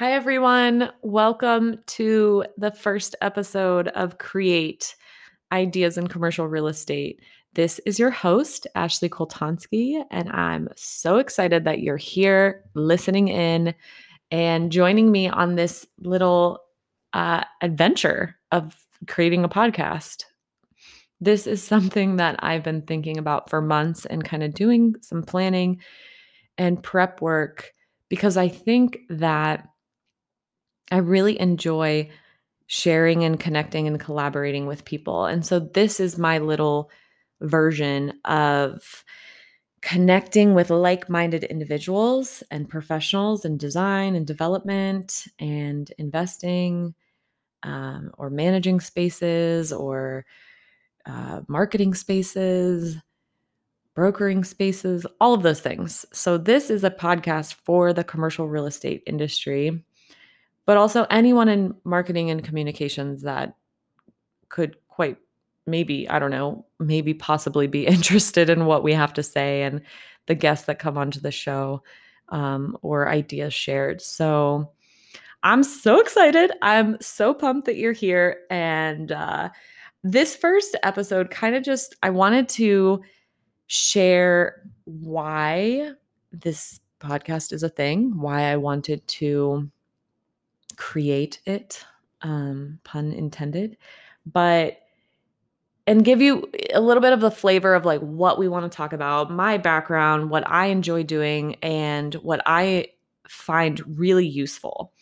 Hi, 0.00 0.14
everyone. 0.14 0.90
Welcome 1.02 1.82
to 1.88 2.46
the 2.56 2.70
first 2.70 3.14
episode 3.20 3.88
of 3.88 4.16
Create 4.16 4.96
Ideas 5.52 5.98
in 5.98 6.06
Commercial 6.06 6.46
Real 6.46 6.68
Estate. 6.68 7.20
This 7.52 7.80
is 7.84 7.98
your 7.98 8.10
host, 8.10 8.66
Ashley 8.74 9.10
Koltonsky, 9.10 10.02
and 10.10 10.30
I'm 10.30 10.70
so 10.74 11.18
excited 11.18 11.64
that 11.64 11.80
you're 11.80 11.98
here 11.98 12.64
listening 12.72 13.28
in 13.28 13.74
and 14.30 14.72
joining 14.72 15.12
me 15.12 15.28
on 15.28 15.56
this 15.56 15.86
little 15.98 16.60
uh, 17.12 17.44
adventure 17.60 18.38
of 18.52 18.74
creating 19.06 19.44
a 19.44 19.50
podcast. 19.50 20.24
This 21.20 21.46
is 21.46 21.62
something 21.62 22.16
that 22.16 22.36
I've 22.38 22.64
been 22.64 22.80
thinking 22.80 23.18
about 23.18 23.50
for 23.50 23.60
months 23.60 24.06
and 24.06 24.24
kind 24.24 24.44
of 24.44 24.54
doing 24.54 24.94
some 25.02 25.22
planning 25.22 25.82
and 26.56 26.82
prep 26.82 27.20
work 27.20 27.74
because 28.08 28.38
I 28.38 28.48
think 28.48 29.00
that 29.10 29.66
I 30.90 30.98
really 30.98 31.40
enjoy 31.40 32.10
sharing 32.66 33.24
and 33.24 33.38
connecting 33.38 33.86
and 33.86 33.98
collaborating 33.98 34.66
with 34.66 34.84
people. 34.84 35.26
And 35.26 35.44
so 35.44 35.58
this 35.58 35.98
is 35.98 36.18
my 36.18 36.38
little 36.38 36.90
version 37.40 38.12
of 38.24 39.04
connecting 39.82 40.54
with 40.54 40.70
like 40.70 41.08
minded 41.08 41.44
individuals 41.44 42.42
and 42.50 42.68
professionals 42.68 43.44
in 43.44 43.56
design 43.56 44.14
and 44.14 44.26
development 44.26 45.24
and 45.38 45.90
investing 45.98 46.94
um, 47.62 48.10
or 48.18 48.30
managing 48.30 48.80
spaces 48.80 49.72
or 49.72 50.24
uh, 51.06 51.40
marketing 51.48 51.94
spaces, 51.94 52.96
brokering 53.94 54.44
spaces, 54.44 55.06
all 55.20 55.34
of 55.34 55.42
those 55.42 55.60
things. 55.60 56.06
So, 56.12 56.38
this 56.38 56.70
is 56.70 56.84
a 56.84 56.90
podcast 56.90 57.54
for 57.54 57.92
the 57.92 58.04
commercial 58.04 58.48
real 58.48 58.66
estate 58.66 59.02
industry 59.06 59.82
but 60.70 60.76
also 60.76 61.04
anyone 61.10 61.48
in 61.48 61.74
marketing 61.82 62.30
and 62.30 62.44
communications 62.44 63.22
that 63.22 63.56
could 64.50 64.76
quite 64.86 65.16
maybe, 65.66 66.08
I 66.08 66.20
don't 66.20 66.30
know, 66.30 66.64
maybe 66.78 67.12
possibly 67.12 67.66
be 67.66 67.86
interested 67.88 68.48
in 68.48 68.66
what 68.66 68.84
we 68.84 68.92
have 68.92 69.12
to 69.14 69.22
say 69.24 69.64
and 69.64 69.80
the 70.26 70.36
guests 70.36 70.66
that 70.66 70.78
come 70.78 70.96
onto 70.96 71.18
the 71.18 71.32
show 71.32 71.82
um, 72.28 72.78
or 72.82 73.08
ideas 73.08 73.52
shared. 73.52 74.00
So 74.00 74.70
I'm 75.42 75.64
so 75.64 75.98
excited. 75.98 76.52
I'm 76.62 76.96
so 77.00 77.34
pumped 77.34 77.66
that 77.66 77.74
you're 77.74 77.90
here. 77.90 78.42
And 78.48 79.10
uh, 79.10 79.48
this 80.04 80.36
first 80.36 80.76
episode 80.84 81.32
kind 81.32 81.56
of 81.56 81.64
just, 81.64 81.96
I 82.04 82.10
wanted 82.10 82.48
to 82.50 83.02
share 83.66 84.62
why 84.84 85.94
this 86.30 86.78
podcast 87.00 87.52
is 87.52 87.64
a 87.64 87.68
thing, 87.68 88.20
why 88.20 88.52
I 88.52 88.56
wanted 88.56 89.04
to 89.08 89.68
create 90.80 91.40
it, 91.44 91.84
um, 92.22 92.80
pun 92.84 93.12
intended, 93.12 93.76
but 94.24 94.78
and 95.86 96.04
give 96.04 96.22
you 96.22 96.50
a 96.72 96.80
little 96.80 97.02
bit 97.02 97.12
of 97.12 97.20
the 97.20 97.30
flavor 97.30 97.74
of 97.74 97.84
like 97.84 98.00
what 98.00 98.38
we 98.38 98.48
want 98.48 98.70
to 98.70 98.74
talk 98.74 98.94
about, 98.94 99.30
my 99.30 99.58
background, 99.58 100.30
what 100.30 100.42
I 100.50 100.66
enjoy 100.66 101.02
doing, 101.02 101.56
and 101.56 102.14
what 102.14 102.40
I 102.46 102.86
find 103.28 103.98
really 103.98 104.26
useful. 104.26 104.92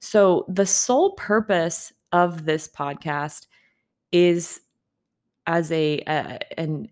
So, 0.00 0.44
the 0.48 0.66
sole 0.66 1.12
purpose 1.12 1.92
of 2.10 2.44
this 2.44 2.66
podcast 2.66 3.46
is 4.10 4.60
as 5.46 5.70
a, 5.70 6.00
and 6.58 6.88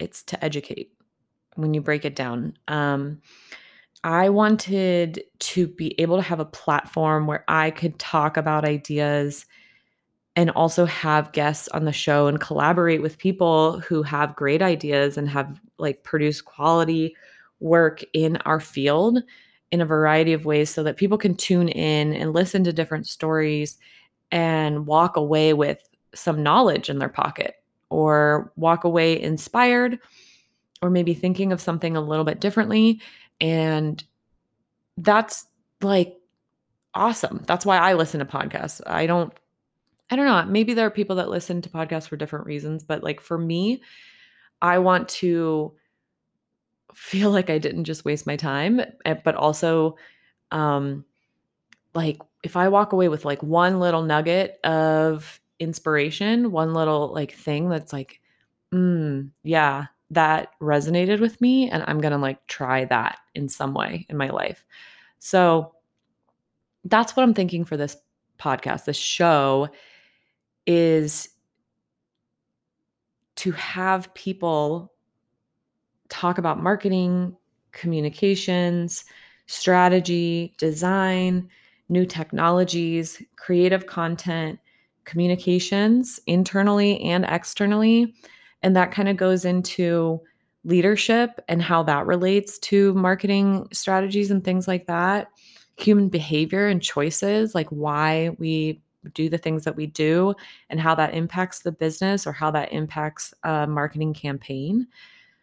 it's 0.00 0.24
to 0.24 0.44
educate 0.44 0.92
when 1.54 1.72
you 1.72 1.80
break 1.80 2.04
it 2.04 2.16
down. 2.16 2.58
Um, 2.66 3.20
I 4.04 4.28
wanted 4.28 5.24
to 5.38 5.66
be 5.66 5.98
able 5.98 6.16
to 6.16 6.22
have 6.22 6.38
a 6.38 6.44
platform 6.44 7.26
where 7.26 7.42
I 7.48 7.70
could 7.70 7.98
talk 7.98 8.36
about 8.36 8.66
ideas 8.66 9.46
and 10.36 10.50
also 10.50 10.84
have 10.84 11.32
guests 11.32 11.68
on 11.68 11.86
the 11.86 11.92
show 11.92 12.26
and 12.26 12.38
collaborate 12.38 13.00
with 13.00 13.16
people 13.16 13.80
who 13.80 14.02
have 14.02 14.36
great 14.36 14.60
ideas 14.60 15.16
and 15.16 15.28
have 15.30 15.58
like 15.78 16.02
produced 16.02 16.44
quality 16.44 17.16
work 17.60 18.04
in 18.12 18.36
our 18.38 18.60
field 18.60 19.22
in 19.70 19.80
a 19.80 19.86
variety 19.86 20.34
of 20.34 20.44
ways 20.44 20.68
so 20.68 20.82
that 20.82 20.98
people 20.98 21.16
can 21.16 21.34
tune 21.34 21.68
in 21.68 22.12
and 22.12 22.34
listen 22.34 22.62
to 22.64 22.74
different 22.74 23.06
stories 23.06 23.78
and 24.30 24.86
walk 24.86 25.16
away 25.16 25.54
with 25.54 25.88
some 26.14 26.42
knowledge 26.42 26.90
in 26.90 26.98
their 26.98 27.08
pocket 27.08 27.54
or 27.88 28.52
walk 28.56 28.84
away 28.84 29.18
inspired 29.20 29.98
or 30.82 30.90
maybe 30.90 31.14
thinking 31.14 31.52
of 31.52 31.60
something 31.60 31.96
a 31.96 32.00
little 32.00 32.24
bit 32.24 32.40
differently 32.40 33.00
and 33.40 34.02
that's 34.96 35.46
like 35.82 36.16
awesome. 36.94 37.42
That's 37.46 37.66
why 37.66 37.78
I 37.78 37.94
listen 37.94 38.20
to 38.20 38.26
podcasts. 38.26 38.80
I 38.86 39.06
don't 39.06 39.32
I 40.10 40.16
don't 40.16 40.26
know, 40.26 40.44
maybe 40.44 40.74
there 40.74 40.86
are 40.86 40.90
people 40.90 41.16
that 41.16 41.30
listen 41.30 41.62
to 41.62 41.70
podcasts 41.70 42.08
for 42.08 42.16
different 42.16 42.46
reasons, 42.46 42.84
but 42.84 43.02
like 43.02 43.20
for 43.20 43.38
me, 43.38 43.82
I 44.60 44.78
want 44.78 45.08
to 45.10 45.74
feel 46.94 47.30
like 47.30 47.50
I 47.50 47.58
didn't 47.58 47.84
just 47.84 48.04
waste 48.04 48.26
my 48.26 48.36
time, 48.36 48.80
eh, 49.04 49.14
but 49.14 49.34
also 49.34 49.96
um 50.50 51.04
like 51.94 52.20
if 52.42 52.56
I 52.56 52.68
walk 52.68 52.92
away 52.92 53.08
with 53.08 53.24
like 53.24 53.42
one 53.42 53.80
little 53.80 54.02
nugget 54.02 54.58
of 54.64 55.40
inspiration, 55.58 56.52
one 56.52 56.74
little 56.74 57.12
like 57.12 57.32
thing 57.32 57.68
that's 57.68 57.92
like, 57.92 58.20
mm, 58.72 59.30
yeah, 59.42 59.86
that 60.10 60.50
resonated 60.60 61.20
with 61.20 61.40
me 61.40 61.68
and 61.70 61.82
I'm 61.86 62.00
going 62.00 62.12
to 62.12 62.18
like 62.18 62.46
try 62.46 62.84
that 62.86 63.18
in 63.34 63.48
some 63.48 63.74
way 63.74 64.06
in 64.08 64.16
my 64.16 64.30
life. 64.30 64.64
So 65.18 65.72
that's 66.84 67.16
what 67.16 67.22
I'm 67.22 67.34
thinking 67.34 67.64
for 67.64 67.76
this 67.76 67.96
podcast. 68.38 68.84
This 68.84 68.96
show 68.96 69.68
is 70.66 71.28
to 73.36 73.52
have 73.52 74.12
people 74.14 74.92
talk 76.08 76.38
about 76.38 76.62
marketing, 76.62 77.36
communications, 77.72 79.04
strategy, 79.46 80.54
design, 80.58 81.48
new 81.88 82.06
technologies, 82.06 83.20
creative 83.36 83.86
content, 83.86 84.58
communications 85.04 86.20
internally 86.26 87.00
and 87.02 87.24
externally 87.28 88.14
and 88.64 88.74
that 88.74 88.90
kind 88.90 89.10
of 89.10 89.18
goes 89.18 89.44
into 89.44 90.20
leadership 90.64 91.38
and 91.48 91.62
how 91.62 91.82
that 91.82 92.06
relates 92.06 92.58
to 92.58 92.94
marketing 92.94 93.68
strategies 93.72 94.30
and 94.30 94.42
things 94.42 94.66
like 94.66 94.86
that, 94.86 95.28
human 95.76 96.08
behavior 96.08 96.66
and 96.66 96.80
choices, 96.80 97.54
like 97.54 97.68
why 97.68 98.30
we 98.38 98.80
do 99.12 99.28
the 99.28 99.36
things 99.36 99.64
that 99.64 99.76
we 99.76 99.86
do 99.86 100.34
and 100.70 100.80
how 100.80 100.94
that 100.94 101.12
impacts 101.12 101.58
the 101.58 101.72
business 101.72 102.26
or 102.26 102.32
how 102.32 102.50
that 102.50 102.72
impacts 102.72 103.34
a 103.42 103.66
marketing 103.66 104.14
campaign. 104.14 104.86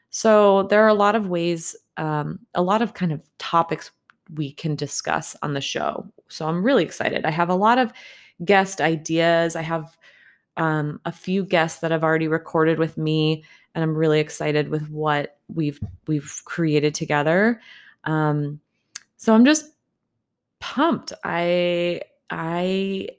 So 0.09 0.63
there 0.63 0.83
are 0.83 0.87
a 0.87 0.95
lot 0.95 1.15
of 1.15 1.27
ways, 1.27 1.75
um, 1.97 2.39
a 2.55 2.63
lot 2.63 2.81
of 2.81 2.95
kind 2.95 3.11
of 3.11 3.21
topics 3.37 3.91
we 4.33 4.51
can 4.51 4.75
discuss 4.75 5.35
on 5.43 5.53
the 5.53 5.61
show. 5.61 6.07
So 6.27 6.47
I'm 6.47 6.63
really 6.63 6.83
excited. 6.83 7.23
I 7.23 7.31
have 7.31 7.49
a 7.49 7.55
lot 7.55 7.77
of 7.77 7.93
guest 8.43 8.81
ideas. 8.81 9.55
I 9.55 9.61
have 9.61 9.95
um, 10.57 10.99
a 11.05 11.11
few 11.11 11.43
guests 11.43 11.79
that 11.79 11.91
have 11.91 12.03
already 12.03 12.27
recorded 12.27 12.79
with 12.79 12.97
me, 12.97 13.43
and 13.73 13.83
I'm 13.83 13.95
really 13.95 14.19
excited 14.19 14.69
with 14.69 14.89
what 14.89 15.37
we've 15.47 15.79
we've 16.07 16.41
created 16.45 16.93
together. 16.93 17.61
Um, 18.03 18.59
so 19.17 19.33
I'm 19.33 19.45
just 19.45 19.65
pumped. 20.59 21.13
I 21.23 22.01
I 22.29 23.09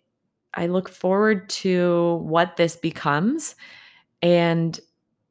I 0.55 0.67
look 0.67 0.89
forward 0.89 1.49
to 1.51 2.21
what 2.23 2.57
this 2.57 2.77
becomes, 2.77 3.57
and 4.21 4.79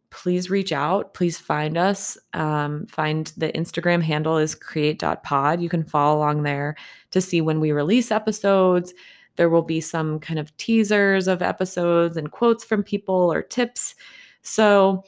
please 0.10 0.50
reach 0.50 0.72
out. 0.72 1.14
Please 1.14 1.38
find 1.38 1.78
us. 1.78 2.18
Um, 2.34 2.86
find 2.88 3.32
the 3.38 3.52
Instagram 3.54 4.02
handle 4.02 4.38
is 4.38 4.56
create.pod. 4.56 5.62
You 5.62 5.70
can 5.70 5.84
follow 5.84 6.18
along 6.18 6.44
there 6.44 6.76
to 7.12 7.22
see 7.22 7.42
when 7.42 7.60
we 7.60 7.72
release 7.72 8.12
episodes 8.12 8.94
there 9.36 9.50
will 9.50 9.62
be 9.62 9.82
some 9.82 10.20
kind 10.20 10.40
of 10.40 10.56
teasers 10.58 11.28
of 11.28 11.42
episodes 11.42 12.18
and 12.18 12.32
quotes 12.32 12.64
from 12.64 12.84
people 12.84 13.32
or 13.32 13.42
tips. 13.42 13.96
So 14.42 15.04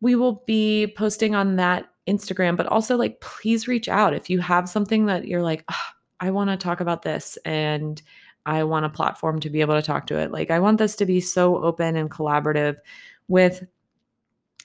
we 0.00 0.14
will 0.14 0.42
be 0.46 0.92
posting 0.96 1.34
on 1.34 1.56
that 1.56 1.88
Instagram, 2.08 2.56
but 2.56 2.66
also 2.66 2.96
like 2.96 3.20
please 3.20 3.68
reach 3.68 3.88
out 3.88 4.14
if 4.14 4.28
you 4.28 4.40
have 4.40 4.68
something 4.68 5.06
that 5.06 5.26
you're 5.26 5.42
like, 5.42 5.64
oh, 5.70 5.86
I 6.20 6.30
want 6.30 6.50
to 6.50 6.56
talk 6.56 6.80
about 6.80 7.02
this 7.02 7.38
and 7.44 8.00
I 8.44 8.64
want 8.64 8.86
a 8.86 8.90
platform 8.90 9.40
to 9.40 9.50
be 9.50 9.60
able 9.60 9.74
to 9.74 9.82
talk 9.82 10.06
to 10.08 10.18
it. 10.18 10.32
Like 10.32 10.50
I 10.50 10.58
want 10.58 10.78
this 10.78 10.96
to 10.96 11.06
be 11.06 11.20
so 11.20 11.62
open 11.62 11.96
and 11.96 12.10
collaborative 12.10 12.76
with 13.28 13.64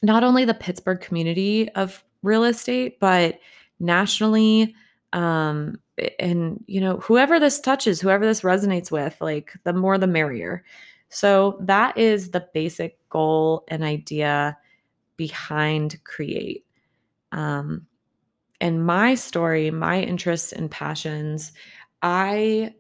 not 0.02 0.24
only 0.24 0.46
the 0.46 0.54
Pittsburgh 0.54 1.00
community 1.00 1.70
of 1.70 2.04
real 2.24 2.44
estate, 2.44 3.00
but 3.00 3.40
nationally 3.80 4.76
um 5.18 5.80
and 6.20 6.64
you 6.68 6.80
know 6.80 6.98
whoever 6.98 7.40
this 7.40 7.60
touches 7.60 8.00
whoever 8.00 8.26
this 8.26 8.42
resonates 8.42 8.92
with 8.92 9.18
like 9.20 9.54
the 9.64 9.74
more 9.74 9.98
the 9.98 10.08
merrier 10.08 10.64
so 11.10 11.58
that 11.62 11.98
is 11.98 12.32
the 12.32 12.48
basic 12.54 12.98
goal 13.10 13.64
and 13.68 13.84
idea 13.84 14.58
behind 15.16 16.02
create 16.04 16.66
um 17.32 17.88
and 18.62 18.86
my 18.86 19.16
story 19.16 19.72
my 19.72 20.02
interests 20.02 20.52
and 20.52 20.70
passions 20.70 21.52
I 22.02 22.74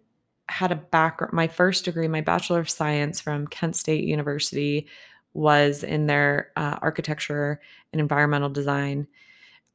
had 0.50 0.72
a 0.72 0.76
background, 0.76 1.34
my 1.34 1.48
first 1.48 1.86
degree, 1.86 2.08
my 2.08 2.22
Bachelor 2.22 2.60
of 2.60 2.70
Science 2.70 3.20
from 3.20 3.48
Kent 3.48 3.76
State 3.76 4.06
University 4.06 4.88
was 5.34 5.84
in 5.84 6.08
their 6.08 6.52
uh, 6.56 6.78
architecture 6.82 7.60
and 7.92 8.00
environmental 8.00 8.50
design. 8.50 9.08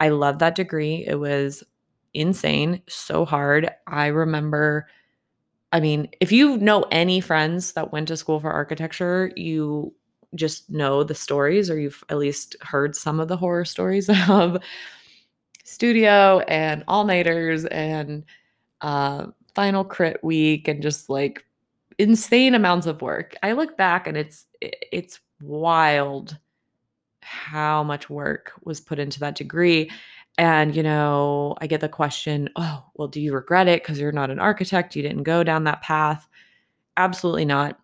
I 0.00 0.08
love 0.08 0.38
that 0.38 0.54
degree. 0.54 1.04
It 1.06 1.16
was 1.16 1.62
insane, 2.14 2.82
so 2.88 3.24
hard. 3.24 3.70
I 3.86 4.06
remember, 4.08 4.86
I 5.72 5.80
mean, 5.80 6.08
if 6.20 6.32
you 6.32 6.56
know 6.58 6.84
any 6.90 7.20
friends 7.20 7.72
that 7.72 7.92
went 7.92 8.08
to 8.08 8.16
school 8.16 8.40
for 8.40 8.50
architecture, 8.50 9.32
you 9.36 9.94
just 10.34 10.70
know 10.70 11.04
the 11.04 11.14
stories, 11.14 11.70
or 11.70 11.78
you've 11.78 12.02
at 12.08 12.18
least 12.18 12.56
heard 12.62 12.96
some 12.96 13.20
of 13.20 13.28
the 13.28 13.36
horror 13.36 13.64
stories 13.64 14.08
of 14.28 14.58
studio 15.64 16.40
and 16.48 16.84
all 16.88 17.04
nighters 17.04 17.64
and 17.66 18.24
uh, 18.80 19.26
final 19.54 19.84
crit 19.84 20.22
week 20.22 20.68
and 20.68 20.82
just 20.82 21.08
like 21.08 21.44
insane 21.98 22.54
amounts 22.54 22.86
of 22.86 23.02
work. 23.02 23.34
I 23.42 23.52
look 23.52 23.76
back 23.76 24.06
and 24.06 24.16
it's 24.16 24.46
it's 24.60 25.20
wild 25.40 26.38
how 27.20 27.82
much 27.82 28.10
work 28.10 28.52
was 28.64 28.80
put 28.80 28.98
into 28.98 29.20
that 29.20 29.36
degree. 29.36 29.90
And, 30.38 30.74
you 30.74 30.82
know, 30.82 31.54
I 31.60 31.66
get 31.66 31.80
the 31.80 31.88
question, 31.88 32.48
oh, 32.56 32.84
well, 32.94 33.08
do 33.08 33.20
you 33.20 33.34
regret 33.34 33.68
it 33.68 33.82
because 33.82 34.00
you're 34.00 34.12
not 34.12 34.30
an 34.30 34.38
architect? 34.38 34.96
You 34.96 35.02
didn't 35.02 35.24
go 35.24 35.44
down 35.44 35.64
that 35.64 35.82
path. 35.82 36.26
Absolutely 36.96 37.44
not. 37.44 37.78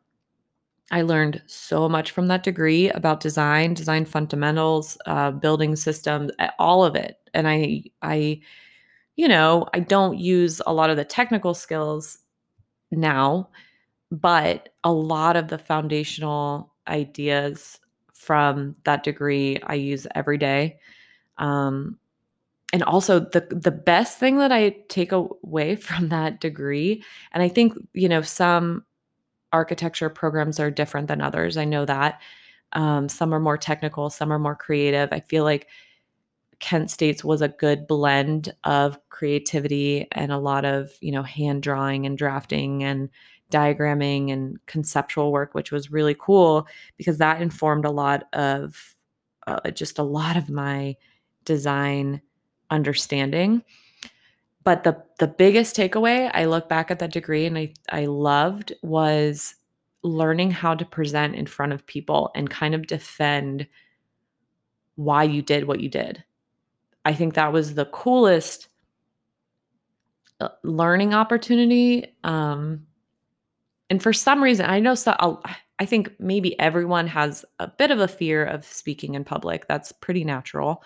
I 0.91 1.03
learned 1.03 1.43
so 1.47 1.89
much 1.89 2.13
from 2.13 2.29
that 2.29 2.43
degree 2.43 2.89
about 2.91 3.21
design, 3.21 3.75
design 3.75 4.07
fundamentals, 4.07 4.97
uh, 5.05 5.31
building 5.33 5.77
systems, 5.77 6.31
all 6.59 6.85
of 6.85 6.97
it. 6.97 7.19
And 7.35 7.47
I, 7.47 7.85
I, 8.01 8.41
you 9.17 9.29
know, 9.29 9.69
I 9.75 9.81
don't 9.81 10.19
use 10.19 10.63
a 10.67 10.73
lot 10.73 10.89
of 10.89 10.97
the 10.97 11.05
technical 11.05 11.53
skills 11.53 12.19
now, 12.91 13.51
but 14.11 14.71
a 14.85 14.93
lot 14.93 15.37
of 15.37 15.49
the 15.49 15.59
foundational 15.59 16.75
ideas 16.87 17.81
from 18.15 18.77
that 18.85 19.05
degree 19.05 19.59
I 19.65 19.75
use 19.75 20.07
every 20.15 20.39
day. 20.39 20.79
Um, 21.37 21.99
and 22.73 22.83
also 22.83 23.21
the 23.21 23.47
the 23.51 23.71
best 23.71 24.19
thing 24.19 24.39
that 24.39 24.53
I 24.53 24.77
take 24.89 25.13
away 25.13 25.77
from 25.77 26.09
that 26.09 26.41
degree, 26.41 27.03
and 27.33 27.43
I 27.43 27.49
think 27.49 27.75
you 27.95 28.09
know 28.09 28.23
some 28.23 28.85
architecture 29.53 30.11
programs 30.11 30.61
are 30.61 30.71
different 30.71 31.09
than 31.09 31.23
others. 31.23 31.57
I 31.57 31.65
know 31.65 31.85
that 31.87 32.21
um, 32.73 33.09
some 33.09 33.33
are 33.35 33.41
more 33.41 33.57
technical, 33.57 34.11
some 34.11 34.33
are 34.33 34.39
more 34.39 34.55
creative. 34.55 35.09
I 35.13 35.21
feel 35.21 35.45
like 35.45 35.69
Kent 36.61 36.91
State's 36.91 37.25
was 37.25 37.41
a 37.41 37.49
good 37.49 37.87
blend 37.87 38.53
of 38.65 38.99
creativity 39.09 40.07
and 40.13 40.33
a 40.33 40.39
lot 40.39 40.65
of 40.65 40.93
you 41.01 41.13
know 41.13 41.23
hand 41.23 41.63
drawing 41.63 42.07
and 42.07 42.19
drafting 42.19 42.83
and 42.85 43.09
diagramming 43.51 44.31
and 44.31 44.59
conceptual 44.67 45.33
work, 45.33 45.55
which 45.55 45.73
was 45.73 45.91
really 45.91 46.17
cool 46.19 46.67
because 46.99 47.19
that 47.19 47.41
informed 47.41 47.87
a 47.87 47.91
lot 47.91 48.25
of 48.35 48.97
uh, 49.47 49.71
just 49.71 49.99
a 49.99 50.03
lot 50.03 50.37
of 50.37 50.51
my 50.51 50.95
design 51.47 52.21
understanding. 52.71 53.63
But 54.65 54.85
the 54.85 55.03
the 55.19 55.29
biggest 55.29 55.77
takeaway 55.77 56.31
I 56.35 56.45
look 56.45 56.69
back 56.69 56.91
at 56.91 56.99
that 56.99 57.13
degree 57.13 57.47
and 57.47 57.57
I 57.57 57.73
I 57.91 58.07
loved 58.07 58.73
was 58.83 59.55
learning 60.03 60.51
how 60.51 60.75
to 60.75 60.85
present 60.85 61.35
in 61.35 61.47
front 61.47 61.73
of 61.73 61.87
people 61.87 62.31
and 62.35 62.49
kind 62.49 62.75
of 62.75 62.87
defend 62.87 63.67
why 64.95 65.25
you 65.25 65.43
did 65.43 65.67
what 65.67 65.81
you 65.81 65.89
did. 65.89 66.23
I 67.05 67.15
think 67.15 67.35
that 67.35 67.53
was 67.53 67.75
the 67.75 67.87
coolest 67.87 68.69
uh, 70.41 70.49
learning 70.63 71.15
opportunity 71.15 72.15
um, 72.23 72.87
and 73.91 74.03
for 74.03 74.13
some 74.13 74.43
reason, 74.43 74.67
I 74.67 74.81
know 74.81 74.95
so 74.95 75.41
I 75.79 75.87
think 75.87 76.13
maybe 76.19 76.59
everyone 76.59 77.07
has 77.07 77.45
a 77.59 77.69
bit 77.69 77.91
of 77.91 78.01
a 78.01 78.09
fear 78.09 78.45
of 78.45 78.65
speaking 78.65 79.15
in 79.15 79.25
public. 79.25 79.67
That's 79.67 79.93
pretty 79.93 80.25
natural. 80.25 80.83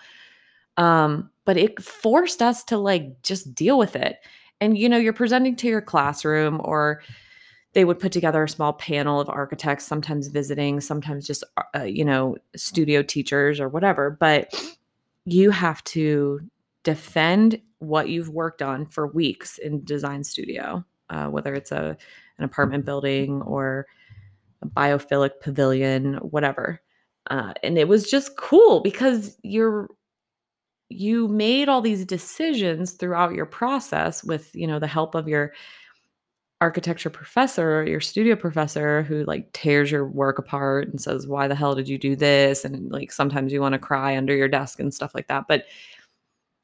Um, 0.77 1.29
but 1.45 1.57
it 1.57 1.81
forced 1.81 2.41
us 2.41 2.63
to 2.65 2.77
like 2.77 3.21
just 3.23 3.53
deal 3.53 3.77
with 3.77 3.95
it. 3.95 4.17
And 4.61 4.77
you 4.77 4.87
know, 4.87 4.97
you're 4.97 5.13
presenting 5.13 5.55
to 5.57 5.67
your 5.67 5.81
classroom 5.81 6.61
or 6.63 7.01
they 7.73 7.85
would 7.85 7.99
put 7.99 8.11
together 8.11 8.43
a 8.43 8.49
small 8.49 8.73
panel 8.73 9.19
of 9.19 9.29
architects, 9.29 9.85
sometimes 9.85 10.27
visiting, 10.27 10.79
sometimes 10.79 11.25
just 11.25 11.43
uh, 11.75 11.83
you 11.83 12.05
know, 12.05 12.37
studio 12.55 13.01
teachers 13.01 13.59
or 13.59 13.67
whatever, 13.67 14.11
but 14.19 14.53
you 15.25 15.49
have 15.51 15.83
to 15.85 16.39
defend 16.83 17.59
what 17.79 18.09
you've 18.09 18.29
worked 18.29 18.61
on 18.61 18.85
for 18.85 19.07
weeks 19.07 19.57
in 19.57 19.83
design 19.83 20.23
studio, 20.23 20.83
uh, 21.09 21.27
whether 21.27 21.53
it's 21.53 21.71
a 21.71 21.97
an 22.37 22.43
apartment 22.43 22.85
building 22.85 23.41
or 23.43 23.85
a 24.61 24.67
biophilic 24.67 25.39
pavilion, 25.41 26.15
whatever. 26.15 26.81
Uh, 27.29 27.53
and 27.63 27.77
it 27.77 27.87
was 27.87 28.09
just 28.09 28.35
cool 28.37 28.81
because 28.81 29.37
you're 29.43 29.89
you 30.89 31.27
made 31.27 31.69
all 31.69 31.81
these 31.81 32.05
decisions 32.05 32.93
throughout 32.93 33.33
your 33.33 33.45
process 33.45 34.23
with 34.23 34.53
you 34.55 34.67
know 34.67 34.79
the 34.79 34.87
help 34.87 35.15
of 35.15 35.27
your 35.27 35.53
architecture 36.61 37.09
professor 37.09 37.83
your 37.85 37.99
studio 37.99 38.35
professor 38.35 39.03
who 39.03 39.25
like 39.25 39.51
tears 39.53 39.91
your 39.91 40.07
work 40.07 40.39
apart 40.39 40.87
and 40.87 41.01
says 41.01 41.27
why 41.27 41.47
the 41.47 41.55
hell 41.55 41.75
did 41.75 41.89
you 41.89 41.97
do 41.97 42.15
this 42.15 42.63
and 42.63 42.91
like 42.91 43.11
sometimes 43.11 43.51
you 43.51 43.59
want 43.59 43.73
to 43.73 43.79
cry 43.79 44.15
under 44.15 44.35
your 44.35 44.47
desk 44.47 44.79
and 44.79 44.93
stuff 44.93 45.13
like 45.13 45.27
that 45.27 45.45
but 45.47 45.65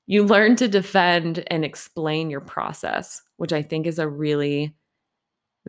you 0.07 0.23
learn 0.23 0.55
to 0.55 0.67
defend 0.67 1.43
and 1.47 1.65
explain 1.65 2.29
your 2.29 2.39
process 2.39 3.21
which 3.37 3.51
i 3.51 3.61
think 3.61 3.85
is 3.85 3.99
a 3.99 4.07
really 4.07 4.73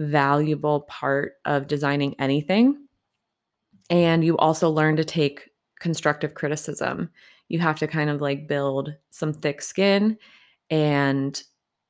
valuable 0.01 0.81
part 0.83 1.35
of 1.45 1.67
designing 1.67 2.15
anything. 2.19 2.87
And 3.91 4.25
you 4.25 4.37
also 4.39 4.71
learn 4.71 4.97
to 4.97 5.05
take 5.05 5.51
constructive 5.79 6.35
criticism. 6.35 7.11
You 7.51 7.59
have 7.59 7.79
to 7.81 7.87
kind 7.87 8.09
of 8.09 8.21
like 8.21 8.49
build 8.49 8.95
some 9.11 9.35
thick 9.35 9.61
skin 9.61 10.17
and 10.71 11.43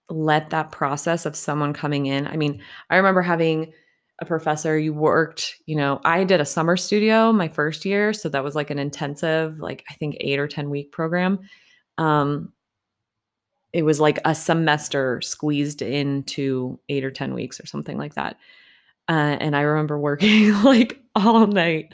let 0.09 0.51
that 0.51 0.73
process 0.73 1.27
of 1.27 1.37
someone 1.37 1.73
coming 1.73 2.07
in. 2.07 2.27
I 2.27 2.37
mean, 2.37 2.61
I 2.91 2.97
remember 2.97 3.23
having 3.23 3.73
a 4.19 4.27
professor 4.27 4.77
you 4.79 4.93
worked, 4.93 5.57
you 5.67 5.77
know, 5.77 6.01
I 6.05 6.25
did 6.25 6.41
a 6.41 6.45
summer 6.45 6.77
studio 6.77 7.33
my 7.33 7.49
first 7.49 7.85
year, 7.85 8.13
so 8.13 8.29
that 8.29 8.45
was 8.45 8.55
like 8.55 8.71
an 8.71 8.79
intensive 8.79 9.61
like 9.61 9.85
I 9.89 9.95
think 9.95 10.17
8 10.19 10.39
or 10.39 10.49
10 10.49 10.71
week 10.71 10.93
program. 10.93 11.39
Um 11.97 12.53
it 13.73 13.83
was 13.83 14.01
like 14.01 14.19
a 14.25 14.35
semester 14.35 15.21
squeezed 15.21 15.81
into 15.81 16.79
eight 16.89 17.05
or 17.05 17.11
10 17.11 17.35
weeks 17.35 17.61
or 17.61 17.67
something 17.67 17.97
like 17.97 18.15
that. 18.15 18.37
Uh, 19.09 19.37
and 19.41 19.57
I 19.57 19.61
remember 19.61 19.99
working 19.99 20.53
like 20.65 21.01
all 21.15 21.47
night 21.47 21.93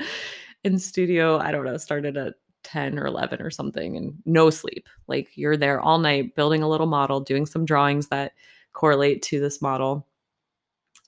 in 0.64 0.79
studio. 0.79 1.38
I 1.38 1.50
don't 1.50 1.64
know, 1.64 1.76
started 1.76 2.17
at 2.17 2.35
10 2.67 2.99
or 2.99 3.07
11 3.07 3.41
or 3.41 3.51
something 3.51 3.97
and 3.97 4.15
no 4.25 4.51
sleep. 4.51 4.89
Like 5.07 5.31
you're 5.37 5.57
there 5.57 5.81
all 5.81 5.99
night 5.99 6.35
building 6.35 6.63
a 6.63 6.69
little 6.69 6.87
model, 6.87 7.21
doing 7.21 7.47
some 7.47 7.65
drawings 7.65 8.09
that 8.09 8.33
correlate 8.73 9.23
to 9.23 9.41
this 9.41 9.63
model. 9.63 10.07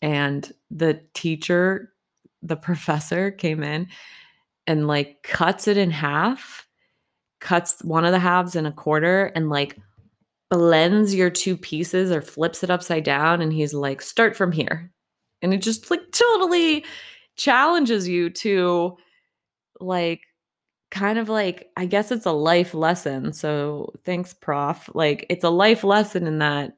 And 0.01 0.51
the 0.71 1.03
teacher, 1.15 1.93
the 2.43 2.57
professor 2.69 3.31
came 3.31 3.63
in 3.63 3.89
and 4.67 4.87
like 4.87 5.23
cuts 5.25 5.67
it 5.67 5.77
in 5.77 5.91
half, 5.91 6.67
cuts 7.41 7.83
one 7.83 8.05
of 8.05 8.13
the 8.13 8.19
halves 8.19 8.55
in 8.55 8.67
a 8.67 8.73
quarter 8.73 9.27
and 9.35 9.51
like 9.51 9.77
blends 10.51 11.15
your 11.15 11.31
two 11.31 11.57
pieces 11.57 12.13
or 12.13 12.23
flips 12.23 12.63
it 12.63 12.71
upside 12.71 13.05
down 13.05 13.43
and 13.43 13.53
he's 13.53 13.75
like 13.75 14.01
start 14.01 14.35
from 14.35 14.51
here 14.51 14.91
and 15.43 15.53
it 15.53 15.61
just 15.61 15.91
like 15.91 16.01
totally 16.13 16.85
challenges 17.37 18.09
you 18.09 18.31
to 18.31 18.97
like 19.81 20.23
kind 20.91 21.19
of 21.19 21.29
like 21.29 21.71
i 21.77 21.85
guess 21.85 22.11
it's 22.11 22.27
a 22.27 22.33
life 22.33 22.73
lesson 22.73 23.33
so 23.33 23.93
thanks 24.05 24.33
prof 24.33 24.89
like 24.95 25.27
it's 25.29 25.45
a 25.45 25.51
life 25.51 25.85
lesson 25.85 26.27
in 26.27 26.39
that 26.39 26.77